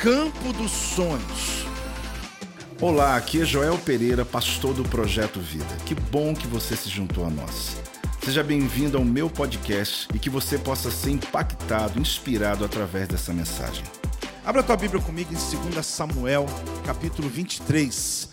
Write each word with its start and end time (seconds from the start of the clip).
Campo 0.00 0.52
dos 0.52 0.70
Sonhos. 0.70 1.66
Olá, 2.80 3.16
aqui 3.16 3.42
é 3.42 3.44
Joel 3.44 3.76
Pereira, 3.78 4.24
pastor 4.24 4.72
do 4.72 4.84
Projeto 4.84 5.40
Vida. 5.40 5.66
Que 5.84 5.92
bom 5.92 6.36
que 6.36 6.46
você 6.46 6.76
se 6.76 6.88
juntou 6.88 7.26
a 7.26 7.30
nós. 7.30 7.76
Seja 8.22 8.44
bem-vindo 8.44 8.96
ao 8.96 9.04
meu 9.04 9.28
podcast 9.28 10.06
e 10.14 10.18
que 10.20 10.30
você 10.30 10.56
possa 10.56 10.88
ser 10.88 11.10
impactado, 11.10 11.98
inspirado 11.98 12.64
através 12.64 13.08
dessa 13.08 13.32
mensagem. 13.32 13.82
Abra 14.46 14.62
tua 14.62 14.76
Bíblia 14.76 15.02
comigo 15.02 15.34
em 15.34 15.70
2 15.72 15.84
Samuel, 15.84 16.46
capítulo 16.86 17.28
23. 17.28 18.28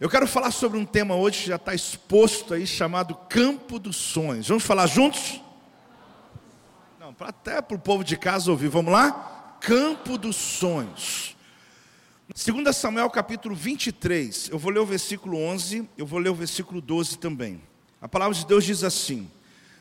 Eu 0.00 0.08
quero 0.08 0.28
falar 0.28 0.52
sobre 0.52 0.78
um 0.78 0.84
tema 0.84 1.16
hoje 1.16 1.42
que 1.42 1.48
já 1.48 1.56
está 1.56 1.74
exposto 1.74 2.54
aí, 2.54 2.68
chamado 2.68 3.16
Campo 3.28 3.80
dos 3.80 3.96
Sonhos. 3.96 4.46
Vamos 4.46 4.62
falar 4.62 4.86
juntos? 4.86 5.40
Não, 7.00 7.12
até 7.18 7.60
para 7.60 7.76
o 7.76 7.80
povo 7.80 8.04
de 8.04 8.16
casa 8.16 8.48
ouvir. 8.48 8.68
Vamos 8.68 8.92
lá? 8.92 9.33
Campo 9.64 10.18
dos 10.18 10.36
Sonhos. 10.36 11.34
2 12.28 12.76
Samuel 12.76 13.08
capítulo 13.08 13.54
23, 13.54 14.50
eu 14.50 14.58
vou 14.58 14.70
ler 14.70 14.80
o 14.80 14.84
versículo 14.84 15.38
11, 15.38 15.88
eu 15.96 16.04
vou 16.04 16.18
ler 16.18 16.28
o 16.28 16.34
versículo 16.34 16.82
12 16.82 17.16
também. 17.16 17.62
A 17.98 18.06
palavra 18.06 18.34
de 18.34 18.44
Deus 18.44 18.62
diz 18.62 18.84
assim: 18.84 19.30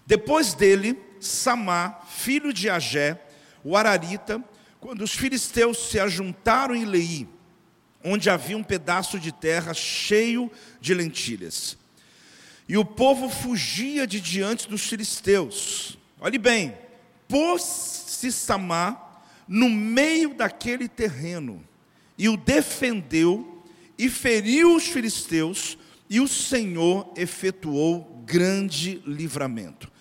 Depois 0.05 0.53
dele, 0.53 0.97
Samá, 1.19 1.99
filho 2.07 2.53
de 2.53 2.69
Agé, 2.69 3.21
o 3.61 3.75
Ararita, 3.75 4.41
quando 4.79 5.01
os 5.01 5.11
filisteus 5.11 5.89
se 5.89 5.99
ajuntaram 5.99 6.73
em 6.73 6.85
Leí, 6.85 7.27
onde 8.01 8.29
havia 8.29 8.57
um 8.57 8.63
pedaço 8.63 9.19
de 9.19 9.33
terra 9.33 9.73
cheio 9.73 10.49
de 10.79 10.93
lentilhas. 10.93 11.77
E 12.69 12.77
o 12.77 12.85
povo 12.85 13.27
fugia 13.27 14.07
de 14.07 14.21
diante 14.21 14.69
dos 14.69 14.83
filisteus. 14.83 15.97
Olhe 16.21 16.37
bem, 16.37 16.73
pôs-se 17.27 18.31
Samá 18.31 19.02
no 19.47 19.69
meio 19.69 20.33
daquele 20.33 20.87
terreno 20.87 21.63
e 22.17 22.29
o 22.29 22.37
defendeu 22.37 23.63
e 23.97 24.09
feriu 24.09 24.75
os 24.75 24.85
filisteus, 24.85 25.77
e 26.09 26.19
o 26.19 26.27
Senhor 26.27 27.11
efetuou 27.15 28.23
grande 28.25 29.01
livramento. 29.05 29.91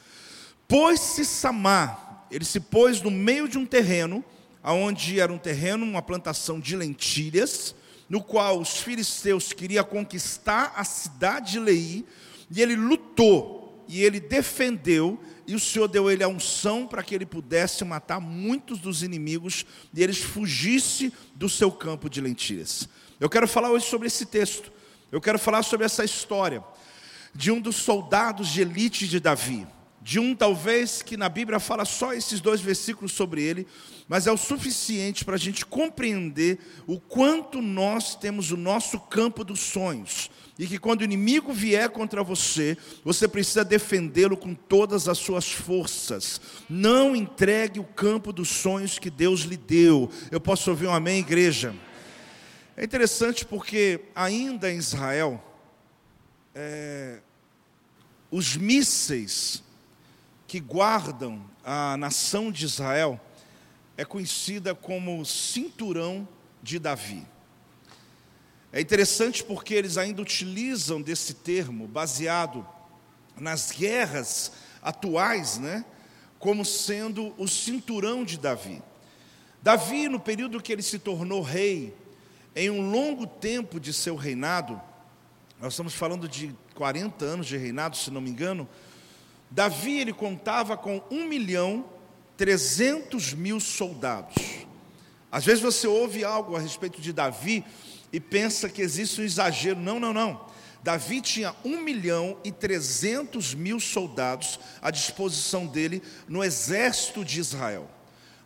Pôs-se 0.66 1.24
Samar, 1.24 2.26
ele 2.30 2.44
se 2.44 2.60
pôs 2.60 3.00
no 3.00 3.10
meio 3.10 3.48
de 3.48 3.58
um 3.58 3.66
terreno, 3.66 4.24
aonde 4.62 5.20
era 5.20 5.32
um 5.32 5.38
terreno, 5.38 5.84
uma 5.84 6.02
plantação 6.02 6.58
de 6.58 6.76
lentilhas, 6.76 7.74
no 8.08 8.22
qual 8.22 8.60
os 8.60 8.78
filisteus 8.78 9.52
queriam 9.52 9.84
conquistar 9.84 10.72
a 10.76 10.84
cidade 10.84 11.52
de 11.52 11.60
Leí, 11.60 12.04
e 12.50 12.60
ele 12.60 12.76
lutou, 12.76 13.82
e 13.88 14.02
ele 14.02 14.20
defendeu, 14.20 15.18
e 15.46 15.54
o 15.54 15.60
Senhor 15.60 15.88
deu 15.88 16.10
ele 16.10 16.22
a 16.22 16.28
unção 16.28 16.86
para 16.86 17.02
que 17.02 17.14
ele 17.14 17.26
pudesse 17.26 17.84
matar 17.84 18.20
muitos 18.20 18.78
dos 18.78 19.02
inimigos 19.02 19.64
e 19.94 20.02
eles 20.02 20.18
fugissem 20.18 21.12
do 21.34 21.48
seu 21.48 21.70
campo 21.70 22.08
de 22.08 22.20
lentilhas. 22.20 22.88
Eu 23.18 23.28
quero 23.28 23.46
falar 23.46 23.70
hoje 23.70 23.86
sobre 23.86 24.06
esse 24.06 24.26
texto. 24.26 24.72
Eu 25.10 25.20
quero 25.20 25.38
falar 25.38 25.62
sobre 25.62 25.86
essa 25.86 26.04
história 26.04 26.62
de 27.34 27.50
um 27.50 27.60
dos 27.60 27.76
soldados 27.76 28.48
de 28.48 28.62
elite 28.62 29.06
de 29.08 29.20
Davi, 29.20 29.66
de 30.02 30.18
um 30.18 30.34
talvez 30.34 31.00
que 31.00 31.16
na 31.16 31.28
Bíblia 31.28 31.60
fala 31.60 31.84
só 31.84 32.12
esses 32.12 32.40
dois 32.40 32.60
versículos 32.60 33.12
sobre 33.12 33.42
ele, 33.42 33.66
mas 34.08 34.26
é 34.26 34.32
o 34.32 34.36
suficiente 34.36 35.24
para 35.24 35.36
a 35.36 35.38
gente 35.38 35.64
compreender 35.64 36.58
o 36.86 36.98
quanto 36.98 37.62
nós 37.62 38.16
temos 38.16 38.50
o 38.50 38.56
nosso 38.56 38.98
campo 38.98 39.44
dos 39.44 39.60
sonhos 39.60 40.28
e 40.58 40.66
que 40.66 40.78
quando 40.78 41.00
o 41.00 41.04
inimigo 41.04 41.52
vier 41.52 41.88
contra 41.90 42.22
você, 42.22 42.76
você 43.04 43.26
precisa 43.26 43.64
defendê-lo 43.64 44.36
com 44.36 44.54
todas 44.54 45.08
as 45.08 45.18
suas 45.18 45.50
forças. 45.50 46.40
Não 46.68 47.16
entregue 47.16 47.80
o 47.80 47.84
campo 47.84 48.32
dos 48.32 48.48
sonhos 48.48 48.98
que 48.98 49.08
Deus 49.08 49.40
lhe 49.40 49.56
deu. 49.56 50.10
Eu 50.30 50.40
posso 50.40 50.70
ouvir 50.70 50.86
um 50.86 50.94
amém, 50.94 51.20
igreja? 51.20 51.74
É 52.76 52.84
interessante 52.84 53.44
porque 53.44 54.00
ainda 54.14 54.70
em 54.70 54.76
Israel, 54.76 55.42
é, 56.54 57.20
os 58.30 58.56
mísseis 58.56 59.62
que 60.52 60.60
guardam 60.60 61.42
a 61.64 61.96
nação 61.96 62.52
de 62.52 62.66
Israel 62.66 63.18
é 63.96 64.04
conhecida 64.04 64.74
como 64.74 65.24
cinturão 65.24 66.28
de 66.62 66.78
Davi. 66.78 67.26
É 68.70 68.78
interessante 68.78 69.42
porque 69.42 69.72
eles 69.72 69.96
ainda 69.96 70.20
utilizam 70.20 71.00
desse 71.00 71.32
termo, 71.32 71.88
baseado 71.88 72.68
nas 73.34 73.70
guerras 73.70 74.52
atuais, 74.82 75.56
né, 75.56 75.86
como 76.38 76.66
sendo 76.66 77.34
o 77.38 77.48
cinturão 77.48 78.22
de 78.22 78.36
Davi. 78.36 78.82
Davi, 79.62 80.06
no 80.06 80.20
período 80.20 80.60
que 80.60 80.70
ele 80.70 80.82
se 80.82 80.98
tornou 80.98 81.40
rei, 81.40 81.96
em 82.54 82.68
um 82.68 82.90
longo 82.90 83.26
tempo 83.26 83.80
de 83.80 83.90
seu 83.90 84.16
reinado, 84.16 84.78
nós 85.58 85.72
estamos 85.72 85.94
falando 85.94 86.28
de 86.28 86.54
40 86.74 87.24
anos 87.24 87.46
de 87.46 87.56
reinado, 87.56 87.96
se 87.96 88.10
não 88.10 88.20
me 88.20 88.28
engano, 88.28 88.68
Davi 89.52 90.00
ele 90.00 90.14
contava 90.14 90.78
com 90.78 91.02
1 91.10 91.28
milhão 91.28 91.84
300 92.38 93.34
mil 93.34 93.60
soldados. 93.60 94.34
Às 95.30 95.44
vezes 95.44 95.60
você 95.62 95.86
ouve 95.86 96.24
algo 96.24 96.56
a 96.56 96.58
respeito 96.58 97.02
de 97.02 97.12
Davi 97.12 97.62
e 98.10 98.18
pensa 98.18 98.66
que 98.70 98.80
existe 98.80 99.20
um 99.20 99.24
exagero. 99.24 99.78
Não, 99.78 100.00
não, 100.00 100.14
não. 100.14 100.46
Davi 100.82 101.20
tinha 101.20 101.54
1 101.66 101.82
milhão 101.82 102.38
e 102.42 102.50
300 102.50 103.54
mil 103.54 103.78
soldados 103.78 104.58
à 104.80 104.90
disposição 104.90 105.66
dele 105.66 106.02
no 106.26 106.42
exército 106.42 107.22
de 107.22 107.38
Israel. 107.38 107.90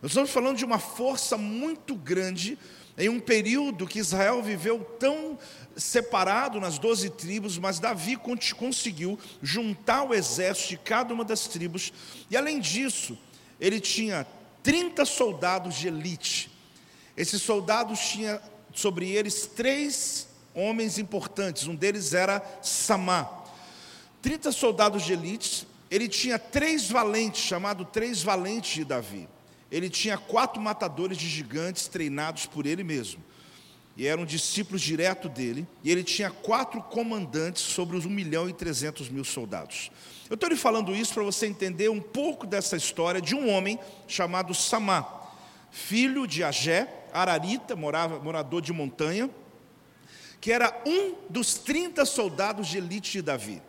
Nós 0.02 0.10
estamos 0.10 0.30
falando 0.30 0.56
de 0.56 0.64
uma 0.64 0.80
força 0.80 1.36
muito 1.36 1.94
grande 1.94 2.58
em 2.98 3.08
um 3.08 3.20
período 3.20 3.86
que 3.86 4.00
Israel 4.00 4.42
viveu 4.42 4.80
tão 4.98 5.38
separado 5.76 6.60
nas 6.60 6.78
doze 6.78 7.10
tribos, 7.10 7.58
mas 7.58 7.78
Davi 7.78 8.16
conseguiu 8.56 9.18
juntar 9.42 10.04
o 10.04 10.14
exército 10.14 10.70
de 10.70 10.76
cada 10.78 11.12
uma 11.12 11.24
das 11.24 11.46
tribos, 11.46 11.92
e 12.30 12.36
além 12.36 12.58
disso, 12.58 13.16
ele 13.60 13.78
tinha 13.80 14.26
30 14.62 15.04
soldados 15.04 15.74
de 15.76 15.88
elite. 15.88 16.50
Esses 17.16 17.40
soldados 17.42 18.00
tinham 18.00 18.40
sobre 18.74 19.10
eles 19.10 19.46
três 19.46 20.28
homens 20.54 20.98
importantes, 20.98 21.66
um 21.66 21.74
deles 21.74 22.14
era 22.14 22.42
Samá. 22.62 23.44
30 24.22 24.50
soldados 24.52 25.04
de 25.04 25.12
elite, 25.12 25.68
ele 25.90 26.08
tinha 26.08 26.38
três 26.38 26.88
valentes, 26.88 27.42
chamado 27.42 27.84
três 27.84 28.22
valentes 28.22 28.74
de 28.74 28.84
Davi. 28.84 29.28
Ele 29.70 29.90
tinha 29.90 30.16
quatro 30.16 30.60
matadores 30.60 31.18
de 31.18 31.28
gigantes 31.28 31.86
treinados 31.88 32.46
por 32.46 32.66
ele 32.66 32.82
mesmo. 32.82 33.22
E 33.96 34.06
eram 34.06 34.26
discípulos 34.26 34.82
direto 34.82 35.28
dele. 35.28 35.66
E 35.82 35.90
ele 35.90 36.04
tinha 36.04 36.30
quatro 36.30 36.82
comandantes 36.82 37.62
sobre 37.62 37.96
os 37.96 38.04
1 38.04 38.10
milhão 38.10 38.48
e 38.48 38.52
300 38.52 39.08
mil 39.08 39.24
soldados. 39.24 39.90
Eu 40.28 40.34
estou 40.34 40.48
lhe 40.48 40.56
falando 40.56 40.94
isso 40.94 41.14
para 41.14 41.22
você 41.22 41.46
entender 41.46 41.88
um 41.88 42.00
pouco 42.00 42.46
dessa 42.46 42.76
história 42.76 43.20
de 43.20 43.34
um 43.34 43.48
homem 43.48 43.78
chamado 44.06 44.52
Samá, 44.52 45.30
filho 45.70 46.26
de 46.26 46.42
Agé, 46.42 46.92
Ararita, 47.12 47.76
morava, 47.76 48.18
morador 48.18 48.60
de 48.60 48.72
montanha, 48.72 49.30
que 50.40 50.52
era 50.52 50.82
um 50.84 51.14
dos 51.30 51.54
30 51.54 52.04
soldados 52.04 52.66
de 52.66 52.78
elite 52.78 53.12
de 53.12 53.22
Davi. 53.22 53.62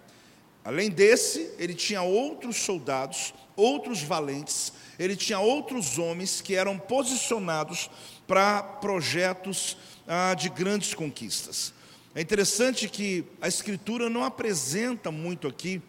Além 0.66 0.90
desse, 0.90 1.54
ele 1.58 1.74
tinha 1.74 2.02
outros 2.02 2.58
soldados, 2.58 3.34
outros 3.56 4.02
valentes, 4.02 4.74
ele 5.00 5.16
tinha 5.16 5.40
outros 5.40 5.98
homens 5.98 6.42
que 6.42 6.56
eram 6.56 6.78
posicionados 6.78 7.90
para 8.28 8.62
projetos 8.62 9.78
ah, 10.08 10.34
de 10.34 10.50
grandes 10.50 10.94
conquistas. 10.94 11.74
É 12.16 12.22
interessante 12.22 12.88
que 12.88 13.26
a 13.42 13.48
Escritura 13.48 14.10
não 14.10 14.24
apresenta 14.24 15.12
muito 15.12 15.48
aqui 15.48 15.82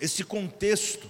esse 0.00 0.24
contexto, 0.24 1.08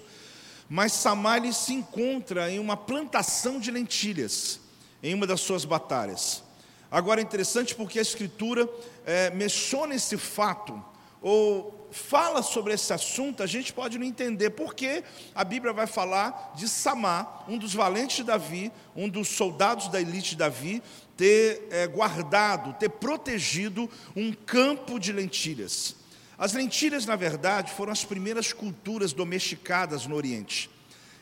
mas 0.68 0.92
Samar 0.92 1.40
se 1.52 1.72
encontra 1.72 2.50
em 2.50 2.58
uma 2.58 2.76
plantação 2.76 3.58
de 3.58 3.70
lentilhas 3.70 4.60
em 5.02 5.14
uma 5.14 5.26
das 5.26 5.40
suas 5.40 5.64
batalhas. 5.64 6.42
Agora 6.90 7.20
é 7.20 7.24
interessante 7.24 7.74
porque 7.74 7.98
a 7.98 8.02
Escritura 8.02 8.68
é, 9.06 9.30
menciona 9.30 9.94
esse 9.94 10.18
fato, 10.18 10.82
ou 11.22 11.88
fala 11.92 12.42
sobre 12.42 12.72
esse 12.72 12.92
assunto, 12.92 13.42
a 13.42 13.46
gente 13.46 13.72
pode 13.72 13.98
não 13.98 14.06
entender 14.06 14.50
porque 14.50 15.04
a 15.34 15.44
Bíblia 15.44 15.72
vai 15.72 15.86
falar 15.86 16.52
de 16.56 16.68
Samá, 16.68 17.44
um 17.46 17.58
dos 17.58 17.74
valentes 17.74 18.16
de 18.16 18.24
Davi, 18.24 18.72
um 18.96 19.08
dos 19.08 19.28
soldados 19.28 19.88
da 19.88 20.00
elite 20.00 20.30
de 20.30 20.36
Davi, 20.36 20.82
ter 21.16 21.68
é, 21.70 21.86
guardado, 21.86 22.72
ter 22.74 22.88
protegido 22.88 23.88
um 24.16 24.32
campo 24.32 24.98
de 24.98 25.12
lentilhas. 25.12 25.96
As 26.38 26.54
lentilhas, 26.54 27.06
na 27.06 27.14
verdade, 27.14 27.70
foram 27.72 27.92
as 27.92 28.04
primeiras 28.04 28.52
culturas 28.52 29.12
domesticadas 29.12 30.06
no 30.06 30.16
Oriente. 30.16 30.71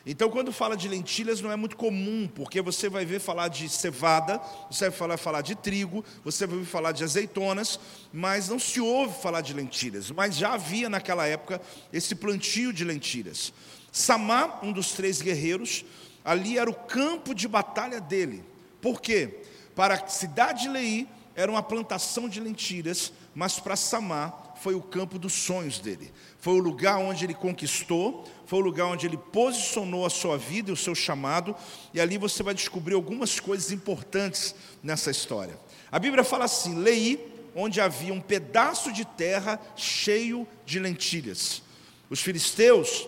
Então, 0.05 0.29
quando 0.29 0.51
fala 0.51 0.75
de 0.75 0.87
lentilhas, 0.87 1.41
não 1.41 1.51
é 1.51 1.55
muito 1.55 1.77
comum, 1.77 2.29
porque 2.33 2.61
você 2.61 2.89
vai 2.89 3.05
ver 3.05 3.19
falar 3.19 3.47
de 3.49 3.69
cevada, 3.69 4.41
você 4.69 4.89
vai 4.89 4.97
falar, 4.97 5.17
falar 5.17 5.41
de 5.41 5.55
trigo, 5.55 6.03
você 6.23 6.47
vai 6.47 6.57
ouvir 6.57 6.67
falar 6.67 6.91
de 6.91 7.03
azeitonas, 7.03 7.79
mas 8.11 8.49
não 8.49 8.57
se 8.57 8.81
ouve 8.81 9.21
falar 9.21 9.41
de 9.41 9.53
lentilhas. 9.53 10.09
Mas 10.09 10.35
já 10.35 10.53
havia 10.53 10.89
naquela 10.89 11.27
época 11.27 11.61
esse 11.93 12.15
plantio 12.15 12.73
de 12.73 12.83
lentilhas. 12.83 13.53
Samá, 13.91 14.59
um 14.63 14.71
dos 14.71 14.93
três 14.93 15.21
guerreiros, 15.21 15.85
ali 16.25 16.57
era 16.57 16.69
o 16.69 16.73
campo 16.73 17.35
de 17.35 17.47
batalha 17.47 18.01
dele. 18.01 18.43
Por 18.81 18.99
quê? 18.99 19.41
para 19.75 19.95
a 19.95 20.07
cidade 20.07 20.63
de 20.63 20.69
Lei 20.69 21.07
era 21.35 21.51
uma 21.51 21.63
plantação 21.63 22.27
de 22.27 22.39
lentilhas, 22.39 23.11
mas 23.33 23.59
para 23.59 23.75
Samar 23.75 24.50
foi 24.61 24.75
o 24.75 24.81
campo 24.81 25.17
dos 25.17 25.33
sonhos 25.33 25.79
dele. 25.79 26.11
Foi 26.39 26.53
o 26.53 26.59
lugar 26.59 26.97
onde 26.97 27.25
ele 27.25 27.33
conquistou, 27.33 28.29
foi 28.45 28.59
o 28.59 28.61
lugar 28.61 28.85
onde 28.85 29.07
ele 29.07 29.17
posicionou 29.17 30.05
a 30.05 30.09
sua 30.09 30.37
vida 30.37 30.69
e 30.69 30.73
o 30.73 30.77
seu 30.77 30.93
chamado, 30.93 31.55
e 31.93 31.99
ali 31.99 32.17
você 32.17 32.43
vai 32.43 32.53
descobrir 32.53 32.93
algumas 32.93 33.39
coisas 33.39 33.71
importantes 33.71 34.53
nessa 34.83 35.09
história. 35.09 35.59
A 35.91 35.97
Bíblia 35.97 36.23
fala 36.23 36.45
assim: 36.45 36.75
Lei, 36.75 37.49
onde 37.55 37.81
havia 37.81 38.13
um 38.13 38.21
pedaço 38.21 38.93
de 38.93 39.03
terra 39.03 39.59
cheio 39.75 40.47
de 40.65 40.79
lentilhas. 40.79 41.63
Os 42.07 42.21
filisteus, 42.21 43.07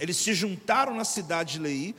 eles 0.00 0.16
se 0.16 0.32
juntaram 0.32 0.94
na 0.94 1.04
cidade 1.04 1.54
de 1.54 1.58
Lei, 1.58 1.94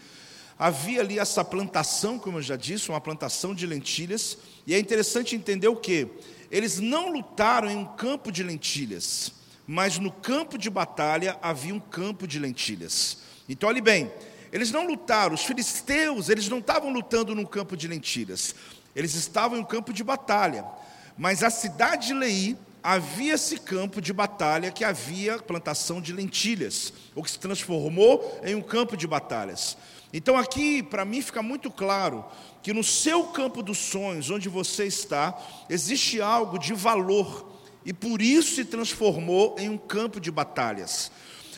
havia 0.57 1.01
ali 1.01 1.19
essa 1.19 1.45
plantação, 1.45 2.18
como 2.18 2.39
eu 2.39 2.42
já 2.42 2.56
disse, 2.56 2.89
uma 2.89 3.00
plantação 3.00 3.53
de 3.53 3.68
lentilhas, 3.68 4.38
e 4.65 4.74
é 4.74 4.80
interessante 4.80 5.35
entender 5.35 5.68
o 5.68 5.75
que? 5.75 6.07
Eles 6.51 6.79
não 6.79 7.11
lutaram 7.11 7.69
em 7.69 7.77
um 7.77 7.85
campo 7.85 8.31
de 8.31 8.43
lentilhas, 8.43 9.31
mas 9.67 9.99
no 9.99 10.11
campo 10.11 10.57
de 10.57 10.69
batalha 10.69 11.37
havia 11.41 11.73
um 11.73 11.79
campo 11.79 12.27
de 12.27 12.39
lentilhas. 12.39 13.19
Então, 13.47 13.69
olhe 13.69 13.81
bem, 13.81 14.11
eles 14.51 14.71
não 14.71 14.87
lutaram, 14.87 15.35
os 15.35 15.43
filisteus, 15.43 16.29
eles 16.29 16.47
não 16.49 16.59
estavam 16.59 16.91
lutando 16.91 17.35
num 17.35 17.45
campo 17.45 17.77
de 17.77 17.87
lentilhas, 17.87 18.55
eles 18.95 19.13
estavam 19.13 19.57
em 19.57 19.61
um 19.61 19.65
campo 19.65 19.93
de 19.93 20.03
batalha. 20.03 20.65
Mas 21.17 21.43
a 21.43 21.49
cidade 21.49 22.07
de 22.07 22.13
Lei 22.13 22.57
havia 22.81 23.33
esse 23.33 23.57
campo 23.57 24.01
de 24.01 24.13
batalha 24.13 24.71
que 24.71 24.83
havia 24.83 25.37
plantação 25.37 26.01
de 26.01 26.13
lentilhas, 26.13 26.93
o 27.13 27.21
que 27.21 27.29
se 27.29 27.39
transformou 27.39 28.39
em 28.43 28.55
um 28.55 28.61
campo 28.61 28.95
de 28.95 29.05
batalhas. 29.05 29.77
Então 30.11 30.38
aqui, 30.38 30.81
para 30.81 31.06
mim, 31.06 31.21
fica 31.21 31.41
muito 31.44 31.69
claro 31.69 32.25
que 32.63 32.73
no 32.73 32.83
seu 32.83 33.25
campo 33.25 33.61
dos 33.61 33.77
sonhos, 33.77 34.29
onde 34.29 34.50
você 34.50 34.85
está, 34.85 35.38
existe 35.69 36.19
algo 36.19 36.57
de 36.57 36.73
valor 36.73 37.47
e 37.85 37.94
por 37.94 38.21
isso 38.21 38.56
se 38.56 38.65
transformou 38.65 39.56
em 39.59 39.69
um 39.69 39.77
campo 39.77 40.19
de 40.19 40.31
batalhas. 40.31 41.11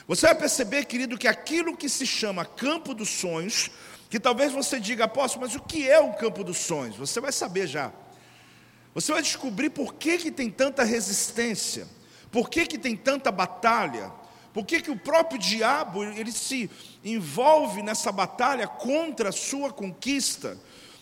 Você 0.07 0.25
vai 0.25 0.35
perceber, 0.35 0.85
querido, 0.85 1.17
que 1.17 1.27
aquilo 1.27 1.77
que 1.77 1.87
se 1.87 2.05
chama 2.05 2.43
campo 2.43 2.93
dos 2.93 3.09
sonhos, 3.09 3.71
que 4.09 4.19
talvez 4.19 4.51
você 4.51 4.79
diga, 4.79 5.05
apóstolo, 5.05 5.45
mas 5.45 5.55
o 5.55 5.61
que 5.61 5.89
é 5.89 5.99
o 5.99 6.13
campo 6.13 6.43
dos 6.43 6.57
sonhos? 6.57 6.97
Você 6.97 7.21
vai 7.21 7.31
saber 7.31 7.67
já. 7.67 7.93
Você 8.93 9.13
vai 9.13 9.21
descobrir 9.21 9.69
por 9.69 9.93
que, 9.93 10.17
que 10.17 10.31
tem 10.31 10.49
tanta 10.49 10.83
resistência, 10.83 11.87
por 12.29 12.49
que, 12.49 12.65
que 12.65 12.77
tem 12.77 12.95
tanta 12.95 13.31
batalha, 13.31 14.11
por 14.53 14.65
que, 14.65 14.81
que 14.81 14.91
o 14.91 14.97
próprio 14.97 15.39
diabo 15.39 16.03
ele 16.03 16.31
se 16.31 16.69
envolve 17.03 17.81
nessa 17.81 18.11
batalha 18.11 18.67
contra 18.67 19.29
a 19.29 19.33
sua 19.33 19.71
conquista. 19.71 20.57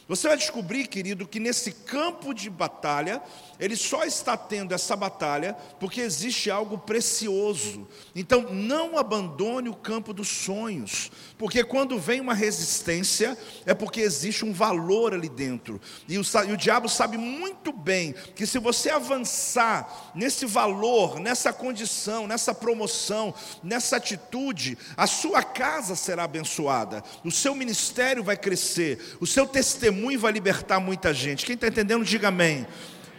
Você 0.10 0.28
vai 0.28 0.38
descobrir, 0.38 0.88
querido, 0.88 1.28
que 1.28 1.40
nesse 1.40 1.72
campo 1.72 2.34
de 2.34 2.50
batalha, 2.50 3.22
ele 3.60 3.76
só 3.76 4.04
está 4.06 4.36
tendo 4.36 4.74
essa 4.74 4.96
batalha 4.96 5.54
porque 5.80 6.02
existe 6.02 6.50
algo 6.50 6.80
precioso. 6.80 7.88
Então, 8.16 8.52
não 8.52 8.98
abandone 8.98 9.70
o 9.70 9.76
campo 9.76 10.12
dos 10.12 10.28
sonhos, 10.28 11.12
porque 11.38 11.64
quando 11.64 12.00
vem 12.00 12.20
uma 12.22 12.34
resistência, 12.34 13.38
é 13.68 13.76
porque 13.76 14.02
existe 14.02 14.44
um 14.44 14.52
valor 14.52 15.14
ali 15.14 15.30
dentro. 15.30 15.80
E 16.08 16.18
o, 16.18 16.24
e 16.48 16.54
o 16.54 16.58
diabo 16.58 16.90
sabe 16.90 17.16
muito 17.16 17.72
bem 17.72 18.16
que 18.36 18.48
se 18.48 18.58
você 18.58 18.90
avançar 18.90 20.12
nesse 20.16 20.48
valor, 20.48 21.20
nessa 21.20 21.54
condição, 21.54 22.26
nessa 22.26 22.52
promoção, 22.52 23.32
nessa 23.62 23.98
atitude, 23.98 24.76
a 24.98 25.06
sua 25.06 25.44
casa 25.44 25.96
será 25.96 26.24
abençoada, 26.24 27.04
o 27.24 27.30
seu 27.30 27.54
ministério 27.54 28.24
vai 28.24 28.36
crescer, 28.36 29.18
o 29.22 29.28
seu 29.28 29.46
testemunho 29.46 29.99
testemunho 30.00 30.20
vai 30.20 30.32
libertar 30.32 30.80
muita 30.80 31.14
gente. 31.14 31.46
Quem 31.46 31.56
está 31.56 31.68
entendendo, 31.68 32.06
diga 32.06 32.30
amém. 32.30 32.66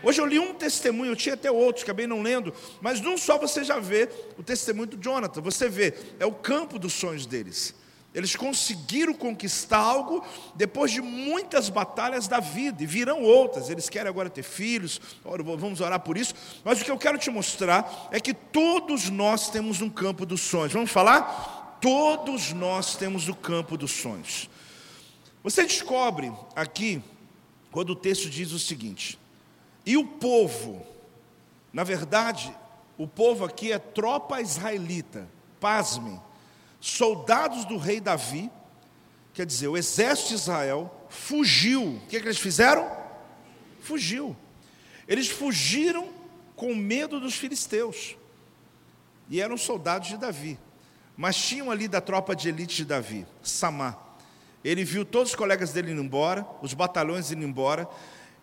Hoje 0.03 0.19
eu 0.19 0.25
li 0.25 0.38
um 0.38 0.55
testemunho, 0.55 1.12
eu 1.12 1.17
tinha 1.17 1.35
até 1.35 1.50
outros, 1.50 1.85
acabei 1.85 2.06
não 2.06 2.23
lendo, 2.23 2.55
mas 2.81 3.03
num 3.03 3.19
só 3.19 3.37
você 3.37 3.62
já 3.62 3.79
vê 3.79 4.09
o 4.38 4.43
testemunho 4.43 4.87
do 4.87 4.97
Jonathan. 4.97 5.43
Você 5.43 5.69
vê, 5.69 5.94
é 6.19 6.25
o 6.25 6.32
campo 6.32 6.79
dos 6.79 6.94
sonhos 6.94 7.27
deles. 7.27 7.75
Eles 8.15 8.35
conseguiram 8.35 9.12
conquistar 9.12 9.77
algo 9.77 10.25
depois 10.55 10.91
de 10.91 11.03
muitas 11.03 11.69
batalhas 11.69 12.27
da 12.27 12.41
vida, 12.41 12.82
e 12.82 12.87
virão 12.87 13.23
outras. 13.23 13.69
Eles 13.69 13.88
querem 13.91 14.09
agora 14.09 14.31
ter 14.31 14.43
filhos, 14.43 15.00
vamos 15.23 15.81
orar 15.81 16.00
por 16.00 16.17
isso. 16.17 16.35
Mas 16.65 16.81
o 16.81 16.85
que 16.85 16.91
eu 16.91 16.99
quero 16.99 17.19
te 17.19 17.31
mostrar 17.31 18.09
é 18.11 18.19
que 18.19 18.32
todos 18.32 19.11
nós 19.11 19.50
temos 19.50 19.82
um 19.82 19.91
campo 19.91 20.25
dos 20.25 20.41
sonhos. 20.41 20.73
Vamos 20.73 20.91
falar? 20.91 21.79
Todos 21.81 22.53
nós 22.53 22.97
temos 22.97 23.29
o 23.29 23.35
campo 23.35 23.77
dos 23.77 23.93
sonhos. 23.93 24.49
Você 25.43 25.63
descobre 25.63 26.33
aqui, 26.55 27.03
quando 27.71 27.91
o 27.91 27.97
texto 27.97 28.29
diz 28.29 28.53
o 28.53 28.59
seguinte: 28.59 29.19
e 29.85 29.97
o 29.97 30.07
povo, 30.07 30.87
na 31.73 31.83
verdade, 31.83 32.55
o 32.99 33.07
povo 33.07 33.45
aqui 33.45 33.73
é 33.73 33.79
tropa 33.79 34.41
israelita, 34.41 35.29
pasmem, 35.59 36.21
soldados 36.81 37.65
do 37.65 37.79
rei 37.79 38.01
Davi, 38.01 38.51
quer 39.33 39.47
dizer, 39.47 39.69
o 39.69 39.77
exército 39.77 40.29
de 40.29 40.35
Israel 40.35 41.07
fugiu. 41.09 41.97
O 41.97 42.07
que, 42.09 42.17
é 42.17 42.21
que 42.21 42.27
eles 42.27 42.39
fizeram? 42.39 42.91
Fugiu. 43.81 44.37
Eles 45.09 45.29
fugiram 45.29 46.09
com 46.55 46.75
medo 46.75 47.19
dos 47.19 47.35
filisteus. 47.35 48.17
E 49.29 49.41
eram 49.41 49.57
soldados 49.57 50.09
de 50.09 50.17
Davi. 50.17 50.59
Mas 51.17 51.37
tinham 51.37 51.71
ali 51.71 51.89
da 51.89 52.01
tropa 52.01 52.37
de 52.37 52.49
elite 52.49 52.77
de 52.77 52.85
Davi, 52.85 53.27
Samar. 53.43 54.10
Ele 54.65 54.85
viu 54.85 55.05
todos 55.05 55.31
os 55.31 55.37
colegas 55.37 55.73
dele 55.73 55.93
indo 55.93 56.03
embora, 56.03 56.47
os 56.61 56.75
batalhões 56.75 57.33
indo 57.33 57.45
embora. 57.45 57.89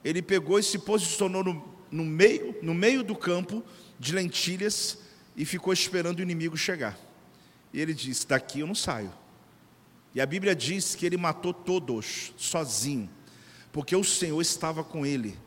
Ele 0.04 0.22
pegou 0.22 0.58
e 0.58 0.64
se 0.64 0.80
posicionou 0.80 1.44
no, 1.44 1.64
no, 1.92 2.04
meio, 2.04 2.56
no 2.62 2.74
meio 2.74 3.04
do 3.04 3.16
campo 3.16 3.64
de 4.00 4.14
lentilhas 4.14 5.00
e 5.36 5.46
ficou 5.46 5.72
esperando 5.72 6.19
o 6.19 6.22
inimigo 6.22 6.58
chegar. 6.58 6.98
E 7.72 7.80
ele 7.80 7.94
disse: 7.94 8.28
Daqui 8.28 8.62
eu 8.62 8.68
não 8.68 8.75
saio. 8.75 9.12
E 10.16 10.22
a 10.22 10.25
Bíblia 10.25 10.56
diz 10.56 10.96
que 10.96 11.06
ele 11.06 11.18
matou 11.18 11.54
todos, 11.54 12.34
sozinho, 12.38 13.08
porque 13.72 13.96
o 13.96 14.04
Senhor 14.04 14.42
estava 14.42 14.84
com 14.84 15.06
ele, 15.06 15.38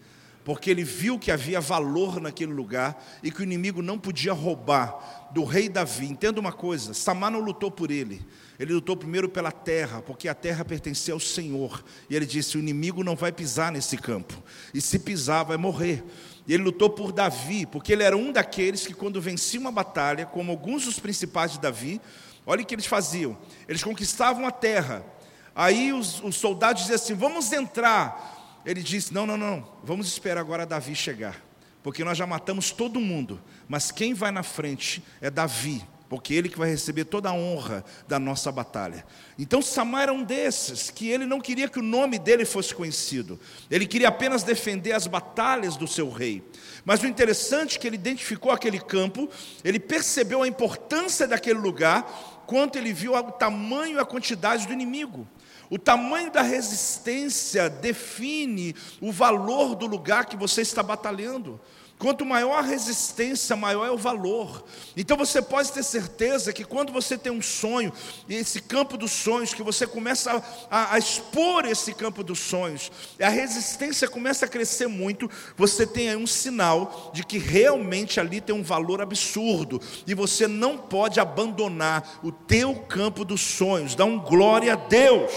porque 0.44 0.70
ele 0.70 0.84
viu 0.84 1.18
que 1.18 1.32
havia 1.32 1.60
valor 1.60 2.20
naquele 2.20 2.52
lugar 2.52 3.04
e 3.20 3.32
que 3.32 3.40
o 3.40 3.42
inimigo 3.42 3.82
não 3.82 3.98
podia 3.98 4.32
roubar 4.32 5.30
do 5.32 5.42
rei 5.42 5.68
Davi. 5.68 6.06
Entenda 6.06 6.38
uma 6.38 6.52
coisa: 6.52 6.94
Samar 6.94 7.32
não 7.32 7.40
lutou 7.40 7.70
por 7.70 7.90
ele, 7.90 8.24
ele 8.60 8.74
lutou 8.74 8.94
primeiro 8.94 9.26
pela 9.26 9.50
terra, 9.50 10.02
porque 10.02 10.28
a 10.28 10.34
terra 10.34 10.62
pertencia 10.66 11.14
ao 11.14 11.18
Senhor. 11.18 11.82
E 12.10 12.14
ele 12.14 12.26
disse: 12.26 12.58
o 12.58 12.60
inimigo 12.60 13.02
não 13.02 13.16
vai 13.16 13.32
pisar 13.32 13.72
nesse 13.72 13.96
campo. 13.96 14.34
E 14.74 14.82
se 14.82 14.98
pisar, 14.98 15.44
vai 15.44 15.56
morrer. 15.56 16.04
E 16.46 16.52
ele 16.52 16.64
lutou 16.64 16.90
por 16.90 17.10
Davi, 17.10 17.64
porque 17.64 17.90
ele 17.90 18.02
era 18.02 18.14
um 18.14 18.30
daqueles 18.30 18.86
que, 18.86 18.92
quando 18.92 19.18
vencia 19.18 19.58
uma 19.58 19.72
batalha, 19.72 20.26
como 20.26 20.52
alguns 20.52 20.84
dos 20.84 20.98
principais 20.98 21.52
de 21.52 21.58
Davi, 21.58 22.02
olha 22.44 22.62
o 22.62 22.66
que 22.66 22.74
eles 22.74 22.84
faziam: 22.84 23.34
eles 23.66 23.82
conquistavam 23.82 24.46
a 24.46 24.50
terra. 24.50 25.06
Aí 25.54 25.90
os, 25.94 26.22
os 26.22 26.36
soldados 26.36 26.82
diziam 26.82 26.96
assim: 26.96 27.14
vamos 27.14 27.50
entrar. 27.54 28.60
Ele 28.66 28.82
disse: 28.82 29.14
não, 29.14 29.26
não, 29.26 29.38
não, 29.38 29.66
vamos 29.82 30.06
esperar 30.06 30.38
agora 30.42 30.66
Davi 30.66 30.94
chegar, 30.94 31.42
porque 31.82 32.04
nós 32.04 32.18
já 32.18 32.26
matamos 32.26 32.70
todo 32.70 33.00
mundo, 33.00 33.40
mas 33.66 33.90
quem 33.90 34.12
vai 34.12 34.30
na 34.30 34.42
frente 34.42 35.02
é 35.18 35.30
Davi 35.30 35.82
porque 36.10 36.34
ele 36.34 36.48
que 36.48 36.58
vai 36.58 36.68
receber 36.68 37.04
toda 37.04 37.28
a 37.28 37.32
honra 37.32 37.84
da 38.08 38.18
nossa 38.18 38.50
batalha. 38.50 39.06
Então 39.38 39.62
Samar 39.62 40.02
era 40.02 40.12
um 40.12 40.24
desses, 40.24 40.90
que 40.90 41.08
ele 41.08 41.24
não 41.24 41.40
queria 41.40 41.68
que 41.68 41.78
o 41.78 41.82
nome 41.82 42.18
dele 42.18 42.44
fosse 42.44 42.74
conhecido, 42.74 43.38
ele 43.70 43.86
queria 43.86 44.08
apenas 44.08 44.42
defender 44.42 44.90
as 44.90 45.06
batalhas 45.06 45.76
do 45.76 45.86
seu 45.86 46.10
rei. 46.10 46.42
Mas 46.84 47.00
o 47.00 47.06
interessante 47.06 47.76
é 47.76 47.80
que 47.80 47.86
ele 47.86 47.94
identificou 47.94 48.50
aquele 48.50 48.80
campo, 48.80 49.30
ele 49.62 49.78
percebeu 49.78 50.42
a 50.42 50.48
importância 50.48 51.28
daquele 51.28 51.60
lugar, 51.60 52.42
quanto 52.44 52.76
ele 52.76 52.92
viu 52.92 53.14
o 53.14 53.22
tamanho 53.30 53.96
e 53.96 54.00
a 54.00 54.04
quantidade 54.04 54.66
do 54.66 54.72
inimigo. 54.72 55.28
O 55.70 55.78
tamanho 55.78 56.32
da 56.32 56.42
resistência 56.42 57.70
define 57.70 58.74
o 59.00 59.12
valor 59.12 59.76
do 59.76 59.86
lugar 59.86 60.24
que 60.24 60.36
você 60.36 60.62
está 60.62 60.82
batalhando. 60.82 61.60
Quanto 62.00 62.24
maior 62.24 62.54
a 62.54 62.62
resistência, 62.62 63.54
maior 63.54 63.84
é 63.84 63.90
o 63.90 63.98
valor. 63.98 64.64
Então 64.96 65.18
você 65.18 65.42
pode 65.42 65.70
ter 65.70 65.82
certeza 65.82 66.50
que 66.50 66.64
quando 66.64 66.94
você 66.94 67.18
tem 67.18 67.30
um 67.30 67.42
sonho, 67.42 67.92
esse 68.26 68.62
campo 68.62 68.96
dos 68.96 69.10
sonhos, 69.10 69.52
que 69.52 69.62
você 69.62 69.86
começa 69.86 70.42
a, 70.70 70.94
a, 70.94 70.98
expor 70.98 71.66
esse 71.66 71.92
campo 71.92 72.24
dos 72.24 72.38
sonhos, 72.38 72.90
a 73.20 73.28
resistência 73.28 74.08
começa 74.08 74.46
a 74.46 74.48
crescer 74.48 74.86
muito, 74.86 75.30
você 75.58 75.86
tem 75.86 76.08
aí 76.08 76.16
um 76.16 76.26
sinal 76.26 77.10
de 77.12 77.22
que 77.22 77.36
realmente 77.36 78.18
ali 78.18 78.40
tem 78.40 78.54
um 78.54 78.62
valor 78.62 79.02
absurdo, 79.02 79.78
e 80.06 80.14
você 80.14 80.48
não 80.48 80.78
pode 80.78 81.20
abandonar 81.20 82.18
o 82.22 82.32
teu 82.32 82.76
campo 82.76 83.26
dos 83.26 83.42
sonhos. 83.42 83.94
Dá 83.94 84.06
um 84.06 84.18
glória 84.18 84.72
a 84.72 84.76
Deus. 84.76 85.30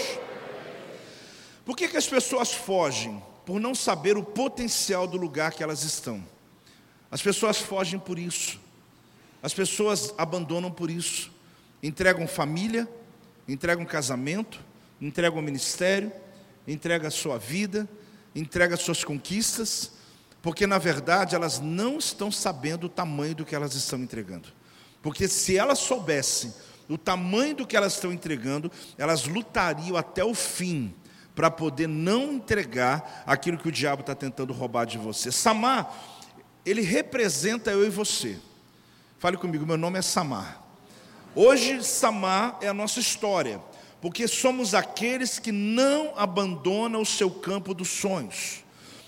Por 1.65 1.75
que, 1.75 1.89
que 1.89 1.97
as 1.97 2.07
pessoas 2.07 2.53
fogem? 2.53 3.21
Por 3.45 3.59
não 3.59 3.75
saber 3.75 4.15
o 4.15 4.23
potencial 4.23 5.05
do 5.05 5.17
lugar 5.17 5.51
que 5.51 5.61
elas 5.61 5.83
estão. 5.83 6.31
As 7.13 7.21
pessoas 7.21 7.59
fogem 7.59 7.99
por 7.99 8.17
isso. 8.17 8.59
As 9.43 9.53
pessoas 9.53 10.15
abandonam 10.17 10.71
por 10.71 10.89
isso. 10.89 11.31
Entregam 11.83 12.27
família, 12.27 12.89
entregam 13.47 13.85
casamento, 13.85 14.59
entregam 14.99 15.39
ministério, 15.39 16.11
entregam 16.67 17.07
a 17.07 17.11
sua 17.11 17.37
vida, 17.37 17.87
entrega 18.33 18.75
suas 18.75 19.03
conquistas, 19.03 19.91
porque 20.41 20.65
na 20.65 20.79
verdade 20.79 21.35
elas 21.35 21.59
não 21.59 21.99
estão 21.99 22.31
sabendo 22.31 22.85
o 22.85 22.89
tamanho 22.89 23.35
do 23.35 23.45
que 23.45 23.53
elas 23.53 23.75
estão 23.75 23.99
entregando. 23.99 24.49
Porque 24.99 25.27
se 25.27 25.55
elas 25.55 25.77
soubessem 25.77 26.51
o 26.89 26.97
tamanho 26.97 27.57
do 27.57 27.67
que 27.67 27.77
elas 27.77 27.93
estão 27.93 28.11
entregando, 28.11 28.71
elas 28.97 29.25
lutariam 29.25 29.97
até 29.97 30.25
o 30.25 30.33
fim 30.33 30.91
para 31.35 31.51
poder 31.51 31.87
não 31.87 32.33
entregar 32.33 33.23
aquilo 33.27 33.59
que 33.59 33.67
o 33.67 33.71
diabo 33.71 34.01
está 34.01 34.15
tentando 34.15 34.51
roubar 34.51 34.85
de 34.85 34.97
você. 34.97 35.31
Samar, 35.31 36.12
ele 36.65 36.81
representa 36.81 37.71
eu 37.71 37.85
e 37.85 37.89
você. 37.89 38.37
Fale 39.19 39.37
comigo, 39.37 39.65
meu 39.65 39.77
nome 39.77 39.99
é 39.99 40.01
Samar. 40.01 40.61
Hoje, 41.35 41.83
Samar 41.83 42.57
é 42.61 42.67
a 42.67 42.73
nossa 42.73 42.99
história, 42.99 43.61
porque 44.01 44.27
somos 44.27 44.73
aqueles 44.73 45.39
que 45.39 45.51
não 45.51 46.13
abandonam 46.15 47.01
o 47.01 47.05
seu 47.05 47.31
campo 47.31 47.73
dos 47.73 47.89
sonhos. 47.89 48.63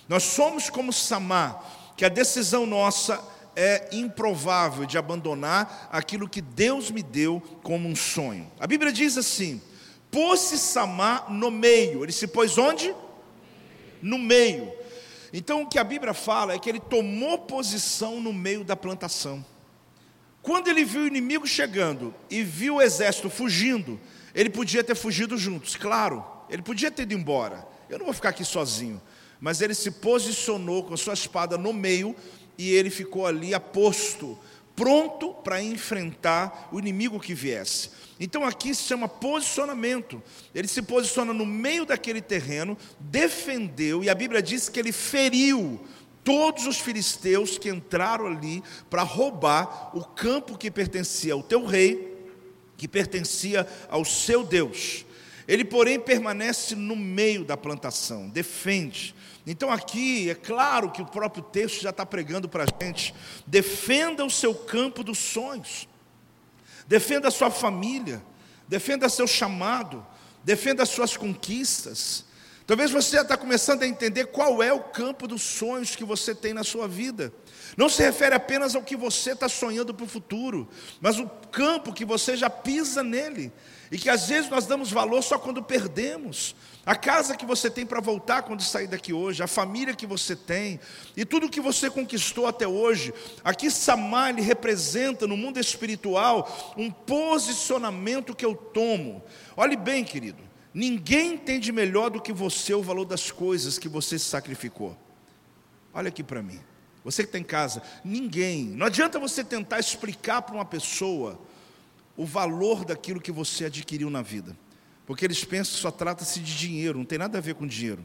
Nós 0.07 0.23
somos 0.23 0.69
como 0.69 0.93
Samar, 0.93 1.93
que 1.95 2.05
a 2.05 2.09
decisão 2.09 2.65
nossa 2.65 3.21
é 3.55 3.89
improvável 3.91 4.85
de 4.85 4.97
abandonar 4.97 5.89
aquilo 5.91 6.27
que 6.27 6.41
Deus 6.41 6.91
me 6.91 7.01
deu 7.01 7.41
como 7.63 7.87
um 7.87 7.95
sonho. 7.95 8.51
A 8.59 8.67
Bíblia 8.67 8.91
diz 8.91 9.17
assim: 9.17 9.61
pôs-se 10.11 10.57
Samar 10.57 11.31
no 11.31 11.49
meio. 11.49 12.03
Ele 12.03 12.11
se 12.11 12.27
pôs 12.27 12.57
onde? 12.57 12.93
No 14.01 14.17
meio. 14.17 14.71
Então 15.33 15.63
o 15.63 15.67
que 15.67 15.79
a 15.79 15.83
Bíblia 15.83 16.13
fala 16.13 16.53
é 16.53 16.59
que 16.59 16.69
ele 16.69 16.79
tomou 16.79 17.39
posição 17.39 18.19
no 18.19 18.33
meio 18.33 18.63
da 18.63 18.75
plantação. 18.75 19.45
Quando 20.41 20.67
ele 20.67 20.85
viu 20.85 21.01
o 21.01 21.07
inimigo 21.07 21.47
chegando 21.47 22.13
e 22.29 22.43
viu 22.43 22.75
o 22.75 22.81
exército 22.81 23.29
fugindo, 23.29 23.99
ele 24.33 24.49
podia 24.49 24.83
ter 24.83 24.95
fugido 24.95 25.37
juntos, 25.37 25.75
claro, 25.75 26.23
ele 26.49 26.61
podia 26.61 26.91
ter 26.91 27.03
ido 27.03 27.13
embora. 27.13 27.67
Eu 27.89 27.97
não 27.97 28.05
vou 28.05 28.13
ficar 28.13 28.29
aqui 28.29 28.45
sozinho. 28.45 29.01
Mas 29.39 29.61
ele 29.61 29.73
se 29.73 29.91
posicionou 29.91 30.83
com 30.83 30.93
a 30.93 30.97
sua 30.97 31.13
espada 31.13 31.57
no 31.57 31.73
meio 31.73 32.15
e 32.57 32.71
ele 32.71 32.89
ficou 32.89 33.25
ali 33.25 33.53
aposto, 33.53 34.37
pronto 34.75 35.33
para 35.33 35.61
enfrentar 35.61 36.69
o 36.71 36.79
inimigo 36.79 37.19
que 37.19 37.33
viesse. 37.33 37.89
Então 38.19 38.45
aqui 38.45 38.73
se 38.73 38.83
chama 38.83 39.07
posicionamento. 39.07 40.21
Ele 40.53 40.67
se 40.67 40.81
posiciona 40.81 41.33
no 41.33 41.45
meio 41.45 41.85
daquele 41.85 42.21
terreno, 42.21 42.77
defendeu, 42.99 44.03
e 44.03 44.09
a 44.09 44.15
Bíblia 44.15 44.41
diz 44.41 44.69
que 44.69 44.79
ele 44.79 44.91
feriu 44.91 45.79
todos 46.23 46.65
os 46.65 46.79
filisteus 46.79 47.57
que 47.57 47.69
entraram 47.69 48.27
ali 48.27 48.63
para 48.89 49.03
roubar 49.03 49.91
o 49.95 50.03
campo 50.03 50.57
que 50.57 50.71
pertencia 50.71 51.33
ao 51.33 51.43
teu 51.43 51.65
rei, 51.65 52.15
que 52.75 52.87
pertencia 52.87 53.67
ao 53.89 54.03
seu 54.03 54.43
Deus. 54.43 55.04
Ele, 55.47 55.63
porém, 55.63 55.99
permanece 55.99 56.75
no 56.75 56.95
meio 56.95 57.45
da 57.45 57.55
plantação, 57.55 58.29
defende. 58.29 59.15
Então, 59.45 59.71
aqui, 59.71 60.29
é 60.29 60.35
claro 60.35 60.89
que 60.89 61.01
o 61.01 61.05
próprio 61.05 61.43
texto 61.43 61.81
já 61.81 61.91
está 61.91 62.05
pregando 62.05 62.49
para 62.49 62.63
a 62.63 62.85
gente: 62.85 63.13
defenda 63.45 64.25
o 64.25 64.29
seu 64.29 64.55
campo 64.55 65.03
dos 65.03 65.19
sonhos, 65.19 65.87
defenda 66.87 67.27
a 67.27 67.31
sua 67.31 67.51
família, 67.51 68.23
defenda 68.67 69.07
seu 69.07 69.27
chamado, 69.27 70.05
defenda 70.43 70.83
as 70.83 70.89
suas 70.89 71.15
conquistas. 71.15 72.25
Talvez 72.65 72.89
você 72.89 73.21
está 73.21 73.37
começando 73.37 73.83
a 73.83 73.87
entender 73.87 74.25
qual 74.27 74.63
é 74.63 74.73
o 74.73 74.79
campo 74.79 75.27
dos 75.27 75.43
sonhos 75.43 75.95
que 75.95 76.03
você 76.03 76.33
tem 76.33 76.51
na 76.51 76.63
sua 76.63 76.87
vida. 76.87 77.31
Não 77.75 77.89
se 77.89 78.01
refere 78.01 78.35
apenas 78.35 78.75
ao 78.75 78.83
que 78.83 78.95
você 78.95 79.31
está 79.31 79.49
sonhando 79.49 79.93
para 79.93 80.05
o 80.05 80.09
futuro, 80.09 80.67
mas 81.01 81.19
o 81.19 81.27
campo 81.51 81.93
que 81.93 82.05
você 82.05 82.37
já 82.37 82.49
pisa 82.49 83.03
nele. 83.03 83.51
E 83.91 83.97
que 83.97 84.09
às 84.09 84.27
vezes 84.27 84.49
nós 84.49 84.65
damos 84.65 84.91
valor 84.91 85.21
só 85.21 85.37
quando 85.37 85.61
perdemos. 85.61 86.55
A 86.85 86.95
casa 86.95 87.35
que 87.35 87.45
você 87.45 87.69
tem 87.69 87.85
para 87.85 87.99
voltar 87.99 88.43
quando 88.43 88.61
sair 88.61 88.87
daqui 88.87 89.11
hoje, 89.11 89.41
a 89.41 89.47
família 89.47 89.95
que 89.95 90.05
você 90.05 90.35
tem, 90.35 90.79
e 91.17 91.25
tudo 91.25 91.49
que 91.49 91.59
você 91.59 91.89
conquistou 91.89 92.45
até 92.45 92.67
hoje. 92.67 93.13
Aqui 93.43 93.71
Samar 93.71 94.29
ele 94.29 94.41
representa 94.41 95.25
no 95.25 95.35
mundo 95.35 95.59
espiritual 95.59 96.73
um 96.77 96.91
posicionamento 96.91 98.35
que 98.35 98.45
eu 98.45 98.55
tomo. 98.55 99.23
Olhe 99.57 99.75
bem, 99.75 100.03
querido. 100.03 100.43
Ninguém 100.73 101.33
entende 101.33 101.71
melhor 101.71 102.09
do 102.09 102.21
que 102.21 102.33
você 102.33 102.73
o 102.73 102.83
valor 102.83 103.05
das 103.05 103.31
coisas 103.31 103.79
que 103.79 103.87
você 103.87 104.19
sacrificou. 104.19 104.95
Olha 105.93 106.09
aqui 106.09 106.21
para 106.21 106.43
mim. 106.43 106.59
Você 107.05 107.21
que 107.21 107.29
está 107.29 107.37
em 107.37 107.43
casa, 107.43 107.83
ninguém. 108.03 108.65
Não 108.65 108.87
adianta 108.87 109.19
você 109.19 109.43
tentar 109.43 109.79
explicar 109.79 110.41
para 110.41 110.55
uma 110.55 110.65
pessoa 110.65 111.39
o 112.17 112.25
valor 112.25 112.83
daquilo 112.83 113.21
que 113.21 113.31
você 113.31 113.65
adquiriu 113.65 114.09
na 114.09 114.23
vida. 114.23 114.57
Porque 115.05 115.23
eles 115.23 115.43
pensam 115.43 115.75
que 115.75 115.81
só 115.81 115.91
trata-se 115.91 116.39
de 116.39 116.57
dinheiro, 116.57 116.97
não 116.97 117.05
tem 117.05 117.19
nada 117.19 117.37
a 117.37 117.41
ver 117.41 117.53
com 117.53 117.67
dinheiro. 117.67 118.03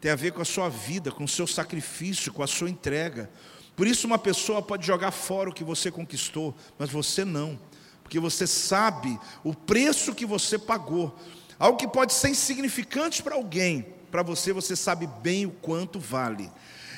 Tem 0.00 0.10
a 0.10 0.16
ver 0.16 0.32
com 0.32 0.40
a 0.40 0.44
sua 0.44 0.70
vida, 0.70 1.12
com 1.12 1.24
o 1.24 1.28
seu 1.28 1.46
sacrifício, 1.46 2.32
com 2.32 2.42
a 2.42 2.46
sua 2.46 2.70
entrega. 2.70 3.30
Por 3.76 3.86
isso, 3.86 4.06
uma 4.06 4.18
pessoa 4.18 4.62
pode 4.62 4.86
jogar 4.86 5.10
fora 5.10 5.50
o 5.50 5.54
que 5.54 5.62
você 5.62 5.90
conquistou, 5.90 6.56
mas 6.78 6.88
você 6.88 7.26
não, 7.26 7.60
porque 8.02 8.18
você 8.18 8.46
sabe 8.46 9.18
o 9.42 9.54
preço 9.54 10.14
que 10.14 10.24
você 10.24 10.58
pagou. 10.58 11.14
Algo 11.58 11.76
que 11.76 11.86
pode 11.86 12.14
ser 12.14 12.30
insignificante 12.30 13.22
para 13.22 13.34
alguém, 13.34 13.86
para 14.10 14.22
você, 14.22 14.50
você 14.50 14.74
sabe 14.74 15.06
bem 15.20 15.44
o 15.44 15.50
quanto 15.50 16.00
vale. 16.00 16.50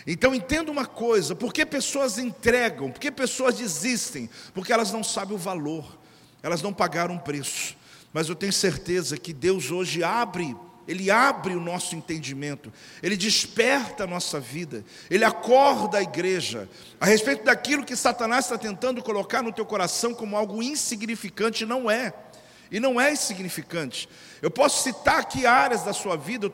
Então 0.06 0.34
entenda 0.34 0.70
uma 0.70 0.86
coisa: 0.86 1.34
por 1.34 1.52
que 1.52 1.66
pessoas 1.66 2.18
entregam, 2.18 2.90
por 2.90 3.00
que 3.00 3.10
pessoas 3.10 3.56
desistem? 3.56 4.30
Porque 4.54 4.72
elas 4.72 4.92
não 4.92 5.02
sabem 5.02 5.34
o 5.34 5.38
valor, 5.38 5.98
elas 6.42 6.62
não 6.62 6.72
pagaram 6.72 7.14
um 7.14 7.18
preço. 7.18 7.76
Mas 8.12 8.28
eu 8.28 8.34
tenho 8.34 8.52
certeza 8.52 9.18
que 9.18 9.32
Deus 9.32 9.70
hoje 9.70 10.02
abre 10.02 10.56
ele 10.86 11.10
abre 11.10 11.54
o 11.54 11.60
nosso 11.60 11.96
entendimento, 11.96 12.72
Ele 13.02 13.16
desperta 13.16 14.04
a 14.04 14.06
nossa 14.06 14.38
vida, 14.38 14.84
Ele 15.10 15.25
acorda 15.25 15.98
a 15.98 16.02
igreja 16.02 16.68
a 17.00 17.06
respeito 17.06 17.44
daquilo 17.44 17.84
que 17.84 17.96
Satanás 17.96 18.44
está 18.44 18.56
tentando 18.56 19.02
colocar 19.02 19.42
no 19.42 19.52
teu 19.52 19.66
coração 19.66 20.14
como 20.14 20.36
algo 20.36 20.62
insignificante, 20.62 21.66
não 21.66 21.90
é. 21.90 22.14
E 22.70 22.80
não 22.80 23.00
é 23.00 23.12
insignificante. 23.12 24.08
Eu 24.42 24.50
posso 24.50 24.82
citar 24.82 25.20
aqui 25.20 25.46
áreas 25.46 25.82
da 25.82 25.92
sua 25.92 26.16
vida, 26.16 26.50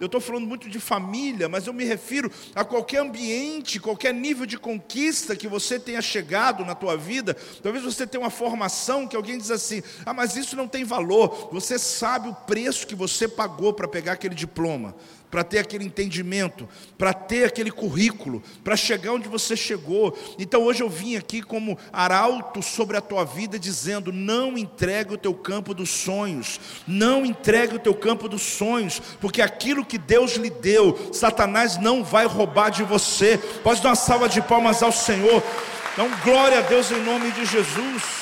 eu 0.00 0.06
estou 0.06 0.20
falando 0.20 0.46
muito 0.46 0.68
de 0.68 0.78
família, 0.78 1.48
mas 1.48 1.66
eu 1.66 1.72
me 1.72 1.84
refiro 1.84 2.30
a 2.54 2.64
qualquer 2.64 2.98
ambiente, 2.98 3.80
qualquer 3.80 4.12
nível 4.12 4.44
de 4.44 4.58
conquista 4.58 5.34
que 5.34 5.48
você 5.48 5.78
tenha 5.78 6.02
chegado 6.02 6.64
na 6.64 6.74
tua 6.74 6.96
vida. 6.96 7.34
Talvez 7.62 7.84
você 7.84 8.06
tenha 8.06 8.22
uma 8.22 8.30
formação 8.30 9.06
que 9.06 9.16
alguém 9.16 9.38
diz 9.38 9.50
assim: 9.50 9.82
ah, 10.04 10.12
mas 10.12 10.36
isso 10.36 10.56
não 10.56 10.68
tem 10.68 10.84
valor. 10.84 11.48
Você 11.52 11.78
sabe 11.78 12.28
o 12.28 12.34
preço 12.34 12.86
que 12.86 12.94
você 12.94 13.26
pagou 13.26 13.72
para 13.72 13.88
pegar 13.88 14.12
aquele 14.12 14.34
diploma 14.34 14.94
para 15.32 15.42
ter 15.42 15.60
aquele 15.60 15.86
entendimento, 15.86 16.68
para 16.98 17.14
ter 17.14 17.46
aquele 17.46 17.70
currículo, 17.70 18.42
para 18.62 18.76
chegar 18.76 19.12
onde 19.12 19.30
você 19.30 19.56
chegou. 19.56 20.14
Então 20.38 20.62
hoje 20.62 20.82
eu 20.82 20.90
vim 20.90 21.16
aqui 21.16 21.40
como 21.40 21.78
arauto 21.90 22.62
sobre 22.62 22.98
a 22.98 23.00
tua 23.00 23.24
vida, 23.24 23.58
dizendo: 23.58 24.12
não 24.12 24.58
entregue 24.58 25.14
o 25.14 25.16
teu 25.16 25.32
campo 25.32 25.72
dos 25.72 25.88
sonhos, 25.88 26.60
não 26.86 27.24
entregue 27.24 27.76
o 27.76 27.78
teu 27.78 27.94
campo 27.94 28.28
dos 28.28 28.42
sonhos, 28.42 29.00
porque 29.22 29.40
aquilo 29.40 29.86
que 29.86 29.96
Deus 29.96 30.34
lhe 30.34 30.50
deu, 30.50 31.08
Satanás 31.14 31.78
não 31.78 32.04
vai 32.04 32.26
roubar 32.26 32.68
de 32.68 32.82
você. 32.82 33.38
Pode 33.64 33.80
dar 33.80 33.88
uma 33.88 33.96
salva 33.96 34.28
de 34.28 34.42
palmas 34.42 34.82
ao 34.82 34.92
Senhor. 34.92 35.42
Então, 35.94 36.10
glória 36.22 36.58
a 36.58 36.62
Deus 36.62 36.90
em 36.90 37.02
nome 37.02 37.30
de 37.30 37.46
Jesus. 37.46 38.21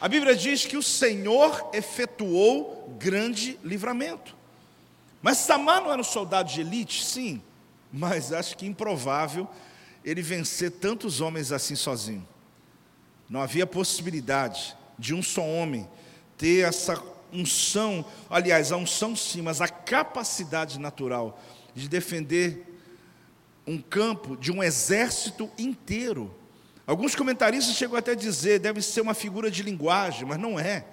A 0.00 0.08
Bíblia 0.08 0.34
diz 0.34 0.64
que 0.64 0.78
o 0.78 0.82
Senhor 0.82 1.70
efetuou 1.74 2.96
grande 2.98 3.58
livramento. 3.62 4.34
Mas 5.20 5.38
Samar 5.38 5.82
não 5.82 5.92
era 5.92 6.00
um 6.00 6.04
soldado 6.04 6.50
de 6.50 6.62
elite? 6.62 7.04
Sim, 7.04 7.42
mas 7.92 8.32
acho 8.32 8.56
que 8.56 8.66
improvável 8.66 9.46
ele 10.02 10.22
vencer 10.22 10.70
tantos 10.70 11.20
homens 11.20 11.52
assim 11.52 11.76
sozinho. 11.76 12.26
Não 13.28 13.42
havia 13.42 13.66
possibilidade 13.66 14.74
de 14.98 15.14
um 15.14 15.22
só 15.22 15.42
homem 15.42 15.86
ter 16.38 16.66
essa 16.66 17.00
unção, 17.32 18.04
aliás, 18.28 18.72
a 18.72 18.76
unção 18.76 19.14
sim, 19.14 19.42
mas 19.42 19.60
a 19.60 19.68
capacidade 19.68 20.80
natural 20.80 21.40
de 21.74 21.88
defender 21.88 22.66
um 23.66 23.78
campo 23.78 24.36
de 24.36 24.50
um 24.50 24.62
exército 24.62 25.50
inteiro. 25.58 26.34
Alguns 26.90 27.14
comentaristas 27.14 27.76
chegam 27.76 27.96
até 27.96 28.10
a 28.10 28.16
dizer, 28.16 28.58
deve 28.58 28.82
ser 28.82 29.00
uma 29.00 29.14
figura 29.14 29.48
de 29.48 29.62
linguagem, 29.62 30.26
mas 30.26 30.40
não 30.40 30.58
é. 30.58 30.84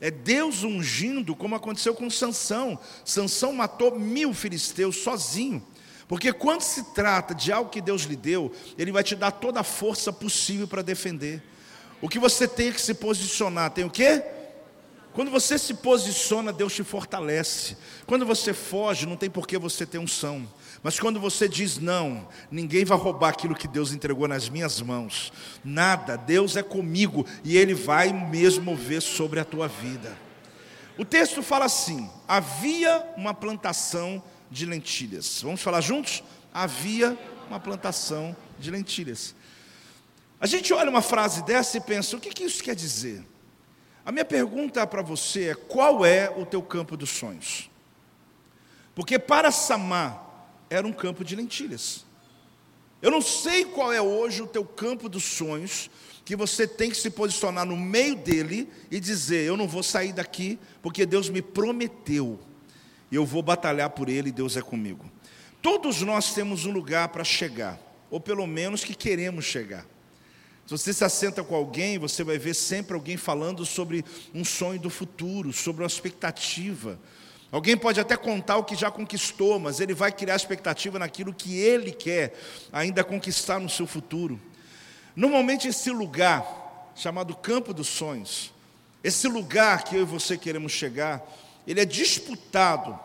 É 0.00 0.10
Deus 0.10 0.64
ungindo, 0.64 1.36
como 1.36 1.54
aconteceu 1.54 1.94
com 1.94 2.10
Sansão. 2.10 2.76
Sansão 3.04 3.52
matou 3.52 3.96
mil 3.96 4.34
filisteus 4.34 4.96
sozinho. 4.96 5.64
Porque 6.08 6.32
quando 6.32 6.62
se 6.62 6.92
trata 6.92 7.36
de 7.36 7.52
algo 7.52 7.70
que 7.70 7.80
Deus 7.80 8.02
lhe 8.02 8.16
deu, 8.16 8.50
Ele 8.76 8.90
vai 8.90 9.04
te 9.04 9.14
dar 9.14 9.30
toda 9.30 9.60
a 9.60 9.62
força 9.62 10.12
possível 10.12 10.66
para 10.66 10.82
defender. 10.82 11.40
O 12.02 12.08
que 12.08 12.18
você 12.18 12.48
tem 12.48 12.72
que 12.72 12.80
se 12.80 12.92
posicionar, 12.92 13.70
tem 13.70 13.84
o 13.84 13.90
quê? 13.90 14.24
Quando 15.12 15.30
você 15.30 15.56
se 15.56 15.74
posiciona, 15.74 16.52
Deus 16.52 16.74
te 16.74 16.82
fortalece. 16.82 17.76
Quando 18.06 18.26
você 18.26 18.52
foge, 18.52 19.06
não 19.06 19.16
tem 19.16 19.30
por 19.30 19.46
que 19.46 19.56
você 19.56 19.86
ter 19.86 19.98
unção. 19.98 20.48
Mas 20.84 21.00
quando 21.00 21.18
você 21.18 21.48
diz 21.48 21.78
não, 21.78 22.28
ninguém 22.50 22.84
vai 22.84 22.98
roubar 22.98 23.30
aquilo 23.30 23.54
que 23.54 23.66
Deus 23.66 23.94
entregou 23.94 24.28
nas 24.28 24.50
minhas 24.50 24.82
mãos. 24.82 25.32
Nada, 25.64 26.14
Deus 26.14 26.58
é 26.58 26.62
comigo 26.62 27.26
e 27.42 27.56
Ele 27.56 27.72
vai 27.72 28.12
mesmo 28.12 28.66
mover 28.66 29.00
sobre 29.00 29.40
a 29.40 29.46
tua 29.46 29.66
vida. 29.66 30.14
O 30.98 31.04
texto 31.04 31.42
fala 31.42 31.64
assim: 31.64 32.10
havia 32.28 33.02
uma 33.16 33.32
plantação 33.32 34.22
de 34.50 34.66
lentilhas. 34.66 35.40
Vamos 35.40 35.62
falar 35.62 35.80
juntos? 35.80 36.22
Havia 36.52 37.18
uma 37.48 37.58
plantação 37.58 38.36
de 38.58 38.70
lentilhas. 38.70 39.34
A 40.38 40.46
gente 40.46 40.70
olha 40.74 40.90
uma 40.90 41.00
frase 41.00 41.42
dessa 41.44 41.78
e 41.78 41.80
pensa: 41.80 42.14
o 42.14 42.20
que, 42.20 42.28
que 42.28 42.44
isso 42.44 42.62
quer 42.62 42.74
dizer? 42.74 43.24
A 44.04 44.12
minha 44.12 44.24
pergunta 44.26 44.86
para 44.86 45.00
você 45.00 45.48
é: 45.48 45.54
qual 45.54 46.04
é 46.04 46.30
o 46.36 46.44
teu 46.44 46.60
campo 46.60 46.94
dos 46.94 47.08
sonhos? 47.08 47.70
Porque 48.94 49.18
para 49.18 49.50
Samar 49.50 50.23
era 50.74 50.86
um 50.86 50.92
campo 50.92 51.24
de 51.24 51.36
lentilhas. 51.36 52.04
Eu 53.00 53.10
não 53.10 53.20
sei 53.20 53.64
qual 53.64 53.92
é 53.92 54.00
hoje 54.00 54.42
o 54.42 54.46
teu 54.46 54.64
campo 54.64 55.08
dos 55.08 55.24
sonhos, 55.24 55.90
que 56.24 56.34
você 56.34 56.66
tem 56.66 56.90
que 56.90 56.96
se 56.96 57.10
posicionar 57.10 57.66
no 57.66 57.76
meio 57.76 58.16
dele 58.16 58.68
e 58.90 58.98
dizer: 58.98 59.46
Eu 59.46 59.56
não 59.56 59.68
vou 59.68 59.82
sair 59.82 60.12
daqui, 60.12 60.58
porque 60.82 61.04
Deus 61.04 61.28
me 61.28 61.42
prometeu, 61.42 62.40
e 63.10 63.14
eu 63.14 63.26
vou 63.26 63.42
batalhar 63.42 63.90
por 63.90 64.08
ele, 64.08 64.30
e 64.30 64.32
Deus 64.32 64.56
é 64.56 64.62
comigo. 64.62 65.10
Todos 65.60 66.00
nós 66.02 66.34
temos 66.34 66.64
um 66.64 66.72
lugar 66.72 67.08
para 67.08 67.24
chegar, 67.24 67.78
ou 68.10 68.20
pelo 68.20 68.46
menos 68.46 68.82
que 68.82 68.94
queremos 68.94 69.44
chegar. 69.44 69.86
Se 70.66 70.70
você 70.70 70.94
se 70.94 71.04
assenta 71.04 71.44
com 71.44 71.54
alguém, 71.54 71.98
você 71.98 72.24
vai 72.24 72.38
ver 72.38 72.54
sempre 72.54 72.94
alguém 72.94 73.18
falando 73.18 73.66
sobre 73.66 74.02
um 74.34 74.44
sonho 74.44 74.80
do 74.80 74.88
futuro, 74.88 75.52
sobre 75.52 75.82
uma 75.82 75.86
expectativa. 75.86 76.98
Alguém 77.50 77.76
pode 77.76 78.00
até 78.00 78.16
contar 78.16 78.56
o 78.56 78.64
que 78.64 78.74
já 78.74 78.90
conquistou, 78.90 79.60
mas 79.60 79.78
ele 79.78 79.94
vai 79.94 80.10
criar 80.10 80.34
expectativa 80.34 80.98
naquilo 80.98 81.32
que 81.32 81.56
ele 81.56 81.92
quer 81.92 82.36
ainda 82.72 83.04
conquistar 83.04 83.60
no 83.60 83.68
seu 83.68 83.86
futuro. 83.86 84.40
Normalmente, 85.14 85.68
esse 85.68 85.90
lugar, 85.90 86.92
chamado 86.96 87.36
campo 87.36 87.72
dos 87.72 87.86
sonhos, 87.86 88.52
esse 89.02 89.28
lugar 89.28 89.84
que 89.84 89.94
eu 89.94 90.02
e 90.02 90.04
você 90.04 90.36
queremos 90.36 90.72
chegar, 90.72 91.22
ele 91.66 91.80
é 91.80 91.84
disputado 91.84 92.98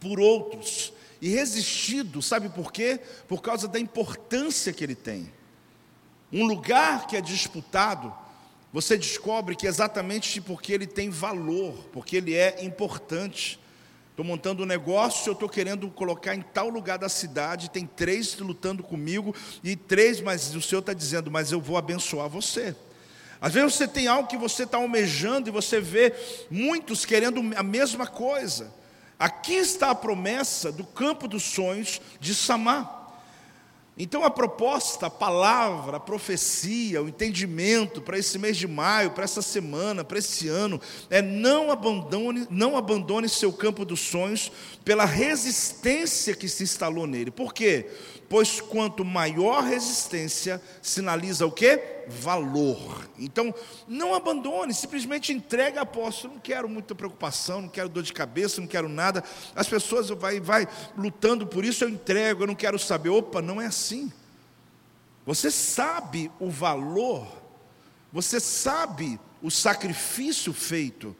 por 0.00 0.18
outros 0.18 0.92
e 1.20 1.28
resistido, 1.28 2.22
sabe 2.22 2.48
por 2.48 2.72
quê? 2.72 3.00
Por 3.28 3.42
causa 3.42 3.68
da 3.68 3.78
importância 3.78 4.72
que 4.72 4.82
ele 4.82 4.94
tem. 4.94 5.32
Um 6.32 6.44
lugar 6.44 7.06
que 7.06 7.16
é 7.16 7.20
disputado, 7.20 8.12
você 8.72 8.96
descobre 8.96 9.56
que 9.56 9.66
exatamente 9.66 10.40
porque 10.40 10.72
ele 10.72 10.86
tem 10.86 11.08
valor, 11.08 11.74
porque 11.92 12.16
ele 12.16 12.34
é 12.34 12.64
importante. 12.64 13.58
Estou 14.10 14.24
montando 14.24 14.62
um 14.62 14.66
negócio, 14.66 15.30
eu 15.30 15.32
estou 15.32 15.48
querendo 15.48 15.88
colocar 15.90 16.34
em 16.34 16.42
tal 16.42 16.68
lugar 16.68 16.98
da 16.98 17.08
cidade, 17.08 17.70
tem 17.70 17.86
três 17.86 18.36
lutando 18.36 18.82
comigo, 18.82 19.34
e 19.62 19.76
três, 19.76 20.20
mas 20.20 20.54
o 20.54 20.60
Senhor 20.60 20.80
está 20.80 20.92
dizendo, 20.92 21.30
mas 21.30 21.52
eu 21.52 21.60
vou 21.60 21.76
abençoar 21.76 22.28
você. 22.28 22.74
Às 23.40 23.54
vezes 23.54 23.74
você 23.74 23.86
tem 23.86 24.08
algo 24.08 24.28
que 24.28 24.36
você 24.36 24.64
está 24.64 24.78
almejando 24.78 25.48
e 25.48 25.52
você 25.52 25.80
vê 25.80 26.12
muitos 26.50 27.04
querendo 27.04 27.40
a 27.56 27.62
mesma 27.62 28.06
coisa. 28.06 28.74
Aqui 29.18 29.54
está 29.54 29.90
a 29.90 29.94
promessa 29.94 30.70
do 30.72 30.84
campo 30.84 31.28
dos 31.28 31.44
sonhos 31.44 32.00
de 32.20 32.34
Samar. 32.34 32.97
Então 33.98 34.24
a 34.24 34.30
proposta, 34.30 35.06
a 35.06 35.10
palavra, 35.10 35.96
a 35.96 36.00
profecia, 36.00 37.02
o 37.02 37.08
entendimento 37.08 38.00
para 38.00 38.16
esse 38.16 38.38
mês 38.38 38.56
de 38.56 38.68
maio, 38.68 39.10
para 39.10 39.24
essa 39.24 39.42
semana, 39.42 40.04
para 40.04 40.18
esse 40.18 40.46
ano, 40.46 40.80
é 41.10 41.20
não 41.20 41.72
abandone, 41.72 42.46
não 42.48 42.76
abandone 42.76 43.28
seu 43.28 43.52
campo 43.52 43.84
dos 43.84 43.98
sonhos 43.98 44.52
pela 44.84 45.04
resistência 45.04 46.36
que 46.36 46.48
se 46.48 46.62
instalou 46.62 47.08
nele. 47.08 47.32
Por 47.32 47.52
quê? 47.52 47.90
Pois 48.28 48.60
quanto 48.60 49.04
maior 49.04 49.62
resistência, 49.64 50.60
sinaliza 50.82 51.46
o 51.46 51.50
que? 51.50 52.04
Valor. 52.08 53.08
Então, 53.18 53.54
não 53.86 54.14
abandone, 54.14 54.74
simplesmente 54.74 55.32
entregue 55.32 55.78
a 55.78 55.82
apóstolo. 55.82 56.34
Não 56.34 56.40
quero 56.40 56.68
muita 56.68 56.94
preocupação, 56.94 57.62
não 57.62 57.68
quero 57.68 57.88
dor 57.88 58.02
de 58.02 58.12
cabeça, 58.12 58.60
não 58.60 58.68
quero 58.68 58.88
nada. 58.88 59.24
As 59.54 59.66
pessoas 59.66 60.10
vai, 60.10 60.40
vai 60.40 60.68
lutando 60.96 61.46
por 61.46 61.64
isso, 61.64 61.84
eu 61.84 61.88
entrego, 61.88 62.42
eu 62.42 62.46
não 62.46 62.54
quero 62.54 62.78
saber. 62.78 63.08
Opa, 63.08 63.40
não 63.40 63.60
é 63.60 63.66
assim. 63.66 64.12
Você 65.24 65.50
sabe 65.50 66.30
o 66.38 66.50
valor, 66.50 67.26
você 68.12 68.40
sabe 68.40 69.18
o 69.42 69.50
sacrifício 69.50 70.52
feito 70.52 71.16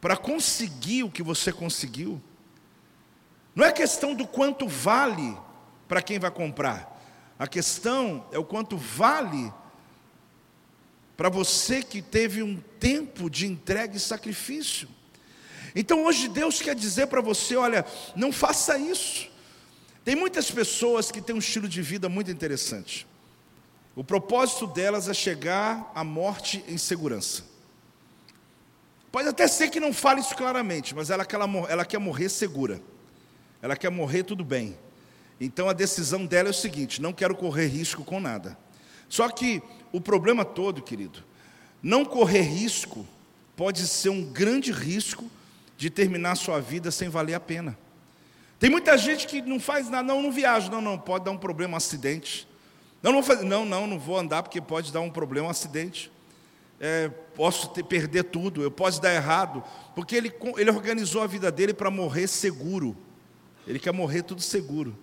para 0.00 0.16
conseguir 0.16 1.02
o 1.02 1.10
que 1.10 1.22
você 1.22 1.52
conseguiu. 1.52 2.20
Não 3.54 3.64
é 3.64 3.72
questão 3.72 4.14
do 4.14 4.26
quanto 4.26 4.66
vale 4.66 5.36
para 5.92 6.00
quem 6.00 6.18
vai 6.18 6.30
comprar. 6.30 6.98
A 7.38 7.46
questão 7.46 8.26
é 8.32 8.38
o 8.38 8.44
quanto 8.46 8.78
vale 8.78 9.52
para 11.18 11.28
você 11.28 11.82
que 11.82 12.00
teve 12.00 12.42
um 12.42 12.56
tempo 12.80 13.28
de 13.28 13.46
entrega 13.46 13.94
e 13.94 14.00
sacrifício. 14.00 14.88
Então 15.76 16.06
hoje 16.06 16.28
Deus 16.28 16.62
quer 16.62 16.74
dizer 16.74 17.08
para 17.08 17.20
você: 17.20 17.56
olha, 17.56 17.84
não 18.16 18.32
faça 18.32 18.78
isso. 18.78 19.30
Tem 20.02 20.16
muitas 20.16 20.50
pessoas 20.50 21.10
que 21.10 21.20
têm 21.20 21.36
um 21.36 21.40
estilo 21.40 21.68
de 21.68 21.82
vida 21.82 22.08
muito 22.08 22.30
interessante. 22.30 23.06
O 23.94 24.02
propósito 24.02 24.66
delas 24.66 25.10
é 25.10 25.12
chegar 25.12 25.92
à 25.94 26.02
morte 26.02 26.64
em 26.66 26.78
segurança. 26.78 27.44
Pode 29.10 29.28
até 29.28 29.46
ser 29.46 29.68
que 29.68 29.78
não 29.78 29.92
fale 29.92 30.22
isso 30.22 30.34
claramente, 30.34 30.94
mas 30.94 31.10
ela, 31.10 31.26
quer 31.84 31.98
morrer 31.98 32.30
segura. 32.30 32.80
Ela 33.60 33.76
quer 33.76 33.90
morrer 33.90 34.22
tudo 34.22 34.42
bem. 34.42 34.74
Então 35.44 35.68
a 35.68 35.72
decisão 35.72 36.24
dela 36.24 36.48
é 36.48 36.52
o 36.52 36.54
seguinte: 36.54 37.02
não 37.02 37.12
quero 37.12 37.34
correr 37.34 37.66
risco 37.66 38.04
com 38.04 38.20
nada. 38.20 38.56
Só 39.08 39.28
que 39.28 39.60
o 39.90 40.00
problema 40.00 40.44
todo, 40.44 40.80
querido, 40.80 41.22
não 41.82 42.04
correr 42.04 42.42
risco 42.42 43.04
pode 43.56 43.86
ser 43.88 44.08
um 44.08 44.24
grande 44.24 44.70
risco 44.70 45.28
de 45.76 45.90
terminar 45.90 46.36
sua 46.36 46.60
vida 46.60 46.92
sem 46.92 47.08
valer 47.08 47.34
a 47.34 47.40
pena. 47.40 47.76
Tem 48.58 48.70
muita 48.70 48.96
gente 48.96 49.26
que 49.26 49.42
não 49.42 49.58
faz 49.58 49.90
nada, 49.90 50.04
não, 50.04 50.22
não 50.22 50.30
viaja, 50.30 50.70
não, 50.70 50.80
não, 50.80 50.96
pode 50.96 51.24
dar 51.24 51.32
um 51.32 51.36
problema, 51.36 51.74
um 51.74 51.76
acidente. 51.76 52.46
Não, 53.02 53.10
não, 53.10 53.20
fazer, 53.20 53.44
não, 53.44 53.64
não, 53.64 53.88
não 53.88 53.98
vou 53.98 54.16
andar 54.16 54.44
porque 54.44 54.60
pode 54.60 54.92
dar 54.92 55.00
um 55.00 55.10
problema, 55.10 55.48
um 55.48 55.50
acidente. 55.50 56.10
É, 56.78 57.08
posso 57.34 57.68
ter, 57.70 57.82
perder 57.82 58.24
tudo, 58.24 58.62
eu 58.62 58.70
posso 58.70 59.02
dar 59.02 59.12
errado, 59.12 59.62
porque 59.94 60.14
ele, 60.14 60.32
ele 60.56 60.70
organizou 60.70 61.20
a 61.20 61.26
vida 61.26 61.50
dele 61.50 61.74
para 61.74 61.90
morrer 61.90 62.28
seguro. 62.28 62.96
Ele 63.66 63.80
quer 63.80 63.92
morrer 63.92 64.22
tudo 64.22 64.40
seguro. 64.40 64.96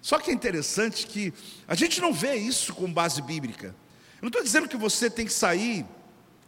Só 0.00 0.18
que 0.18 0.30
é 0.30 0.34
interessante 0.34 1.06
que 1.06 1.32
a 1.66 1.74
gente 1.74 2.00
não 2.00 2.12
vê 2.12 2.34
isso 2.36 2.74
com 2.74 2.92
base 2.92 3.20
bíblica. 3.20 3.74
Eu 4.16 4.22
não 4.22 4.28
estou 4.28 4.42
dizendo 4.42 4.68
que 4.68 4.76
você 4.76 5.10
tem 5.10 5.26
que 5.26 5.32
sair 5.32 5.84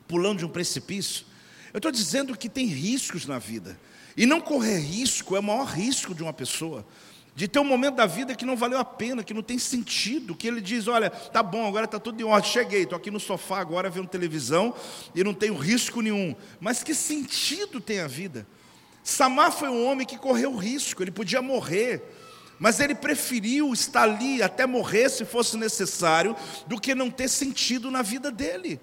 pulando 0.06 0.38
de 0.38 0.44
um 0.44 0.48
precipício. 0.48 1.24
Eu 1.72 1.78
estou 1.78 1.92
dizendo 1.92 2.36
que 2.36 2.48
tem 2.48 2.66
riscos 2.66 3.26
na 3.26 3.38
vida. 3.38 3.78
E 4.16 4.26
não 4.26 4.40
correr 4.40 4.78
risco 4.78 5.36
é 5.36 5.40
o 5.40 5.42
maior 5.42 5.64
risco 5.64 6.14
de 6.14 6.22
uma 6.22 6.32
pessoa. 6.32 6.84
De 7.34 7.46
ter 7.46 7.60
um 7.60 7.64
momento 7.64 7.94
da 7.94 8.06
vida 8.06 8.34
que 8.34 8.44
não 8.44 8.56
valeu 8.56 8.78
a 8.78 8.84
pena, 8.84 9.22
que 9.22 9.32
não 9.32 9.42
tem 9.42 9.56
sentido, 9.56 10.34
que 10.34 10.48
ele 10.48 10.60
diz: 10.60 10.88
Olha, 10.88 11.08
tá 11.08 11.42
bom, 11.42 11.66
agora 11.66 11.84
está 11.84 11.98
tudo 11.98 12.20
em 12.20 12.24
ordem, 12.24 12.50
cheguei, 12.50 12.82
estou 12.82 12.96
aqui 12.96 13.10
no 13.10 13.20
sofá 13.20 13.60
agora 13.60 13.88
vendo 13.88 14.08
televisão 14.08 14.74
e 15.14 15.22
não 15.22 15.32
tenho 15.32 15.54
risco 15.54 16.00
nenhum. 16.00 16.34
Mas 16.60 16.82
que 16.82 16.92
sentido 16.92 17.80
tem 17.80 18.00
a 18.00 18.08
vida? 18.08 18.46
Samar 19.02 19.52
foi 19.52 19.68
um 19.68 19.86
homem 19.86 20.06
que 20.06 20.18
correu 20.18 20.54
risco, 20.56 21.02
ele 21.02 21.10
podia 21.10 21.40
morrer, 21.40 22.02
mas 22.60 22.78
ele 22.78 22.94
preferiu 22.94 23.72
estar 23.72 24.02
ali 24.02 24.42
até 24.42 24.66
morrer, 24.66 25.08
se 25.08 25.24
fosse 25.24 25.56
necessário, 25.56 26.36
do 26.66 26.78
que 26.78 26.94
não 26.94 27.10
ter 27.10 27.26
sentido 27.26 27.90
na 27.90 28.02
vida 28.02 28.30
dele. 28.30 28.78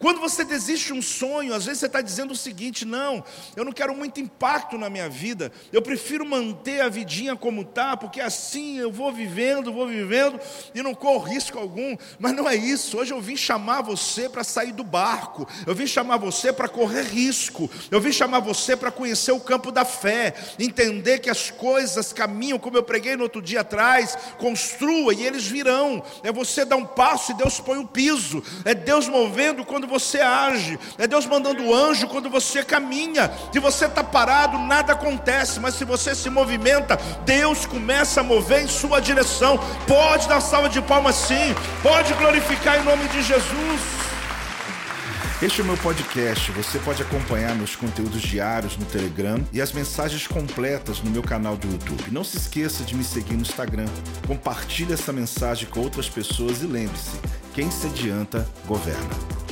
Quando 0.00 0.18
você 0.18 0.44
desiste 0.44 0.94
um 0.94 1.02
sonho, 1.02 1.52
às 1.52 1.66
vezes 1.66 1.80
você 1.80 1.86
está 1.86 2.00
dizendo 2.00 2.30
o 2.30 2.36
seguinte: 2.36 2.86
não, 2.86 3.22
eu 3.54 3.66
não 3.66 3.70
quero 3.70 3.94
muito 3.94 4.18
impacto 4.18 4.78
na 4.78 4.88
minha 4.88 5.10
vida, 5.10 5.52
eu 5.70 5.82
prefiro 5.82 6.24
manter 6.24 6.80
a 6.80 6.88
vidinha 6.88 7.36
como 7.36 7.60
está, 7.60 7.94
porque 7.98 8.18
assim 8.18 8.78
eu 8.78 8.90
vou 8.90 9.12
vivendo, 9.12 9.70
vou 9.70 9.86
vivendo 9.86 10.40
e 10.74 10.82
não 10.82 10.94
corro 10.94 11.26
risco 11.26 11.58
algum. 11.58 11.98
Mas 12.18 12.32
não 12.32 12.48
é 12.48 12.56
isso. 12.56 12.96
Hoje 12.96 13.12
eu 13.12 13.20
vim 13.20 13.36
chamar 13.36 13.82
você 13.82 14.26
para 14.26 14.42
sair 14.42 14.72
do 14.72 14.82
barco, 14.82 15.46
eu 15.66 15.74
vim 15.74 15.86
chamar 15.86 16.16
você 16.16 16.50
para 16.50 16.66
correr 16.66 17.02
risco, 17.02 17.70
eu 17.90 18.00
vim 18.00 18.10
chamar 18.10 18.40
você 18.40 18.74
para 18.74 18.90
conhecer 18.90 19.32
o 19.32 19.40
campo 19.40 19.70
da 19.70 19.84
fé, 19.84 20.32
entender 20.58 21.18
que 21.18 21.28
as 21.28 21.50
coisas 21.50 22.10
caminham, 22.10 22.58
como 22.58 22.78
eu 22.78 22.82
preguei 22.82 23.16
no 23.16 23.24
outro 23.24 23.42
dia 23.42 23.60
atrás, 23.60 24.16
construa 24.38 25.12
e 25.12 25.26
eles 25.26 25.46
virão. 25.46 26.02
É 26.22 26.32
você 26.32 26.64
dar 26.64 26.76
um 26.76 26.86
passo 26.86 27.32
e 27.32 27.34
Deus 27.34 27.60
põe 27.60 27.76
o 27.76 27.82
um 27.82 27.86
piso, 27.86 28.42
é 28.64 28.74
Deus 28.74 29.06
movendo 29.06 29.62
quando 29.62 29.89
você 29.90 30.20
age, 30.20 30.78
é 30.96 31.06
Deus 31.06 31.26
mandando 31.26 31.74
anjo 31.74 32.06
quando 32.08 32.30
você 32.30 32.62
caminha. 32.62 33.30
Se 33.52 33.58
você 33.58 33.86
está 33.86 34.02
parado, 34.02 34.56
nada 34.58 34.92
acontece, 34.92 35.58
mas 35.60 35.74
se 35.74 35.84
você 35.84 36.14
se 36.14 36.30
movimenta, 36.30 36.96
Deus 37.26 37.66
começa 37.66 38.20
a 38.20 38.24
mover 38.24 38.62
em 38.62 38.68
sua 38.68 39.00
direção. 39.00 39.58
Pode 39.86 40.28
dar 40.28 40.40
salva 40.40 40.68
de 40.68 40.80
palmas 40.80 41.16
sim, 41.16 41.54
pode 41.82 42.14
glorificar 42.14 42.80
em 42.80 42.84
nome 42.84 43.06
de 43.08 43.20
Jesus. 43.22 44.00
Este 45.42 45.62
é 45.62 45.64
o 45.64 45.66
meu 45.66 45.76
podcast. 45.78 46.52
Você 46.52 46.78
pode 46.80 47.00
acompanhar 47.00 47.54
meus 47.54 47.74
conteúdos 47.74 48.20
diários 48.20 48.76
no 48.76 48.84
Telegram 48.84 49.42
e 49.50 49.62
as 49.62 49.72
mensagens 49.72 50.26
completas 50.26 51.00
no 51.00 51.10
meu 51.10 51.22
canal 51.22 51.56
do 51.56 51.66
YouTube. 51.66 52.10
Não 52.12 52.22
se 52.22 52.36
esqueça 52.36 52.84
de 52.84 52.94
me 52.94 53.02
seguir 53.02 53.36
no 53.36 53.40
Instagram. 53.40 53.86
Compartilhe 54.26 54.92
essa 54.92 55.14
mensagem 55.14 55.66
com 55.70 55.80
outras 55.80 56.10
pessoas 56.10 56.62
e 56.62 56.66
lembre-se: 56.66 57.18
quem 57.54 57.70
se 57.70 57.86
adianta, 57.86 58.46
governa. 58.66 59.49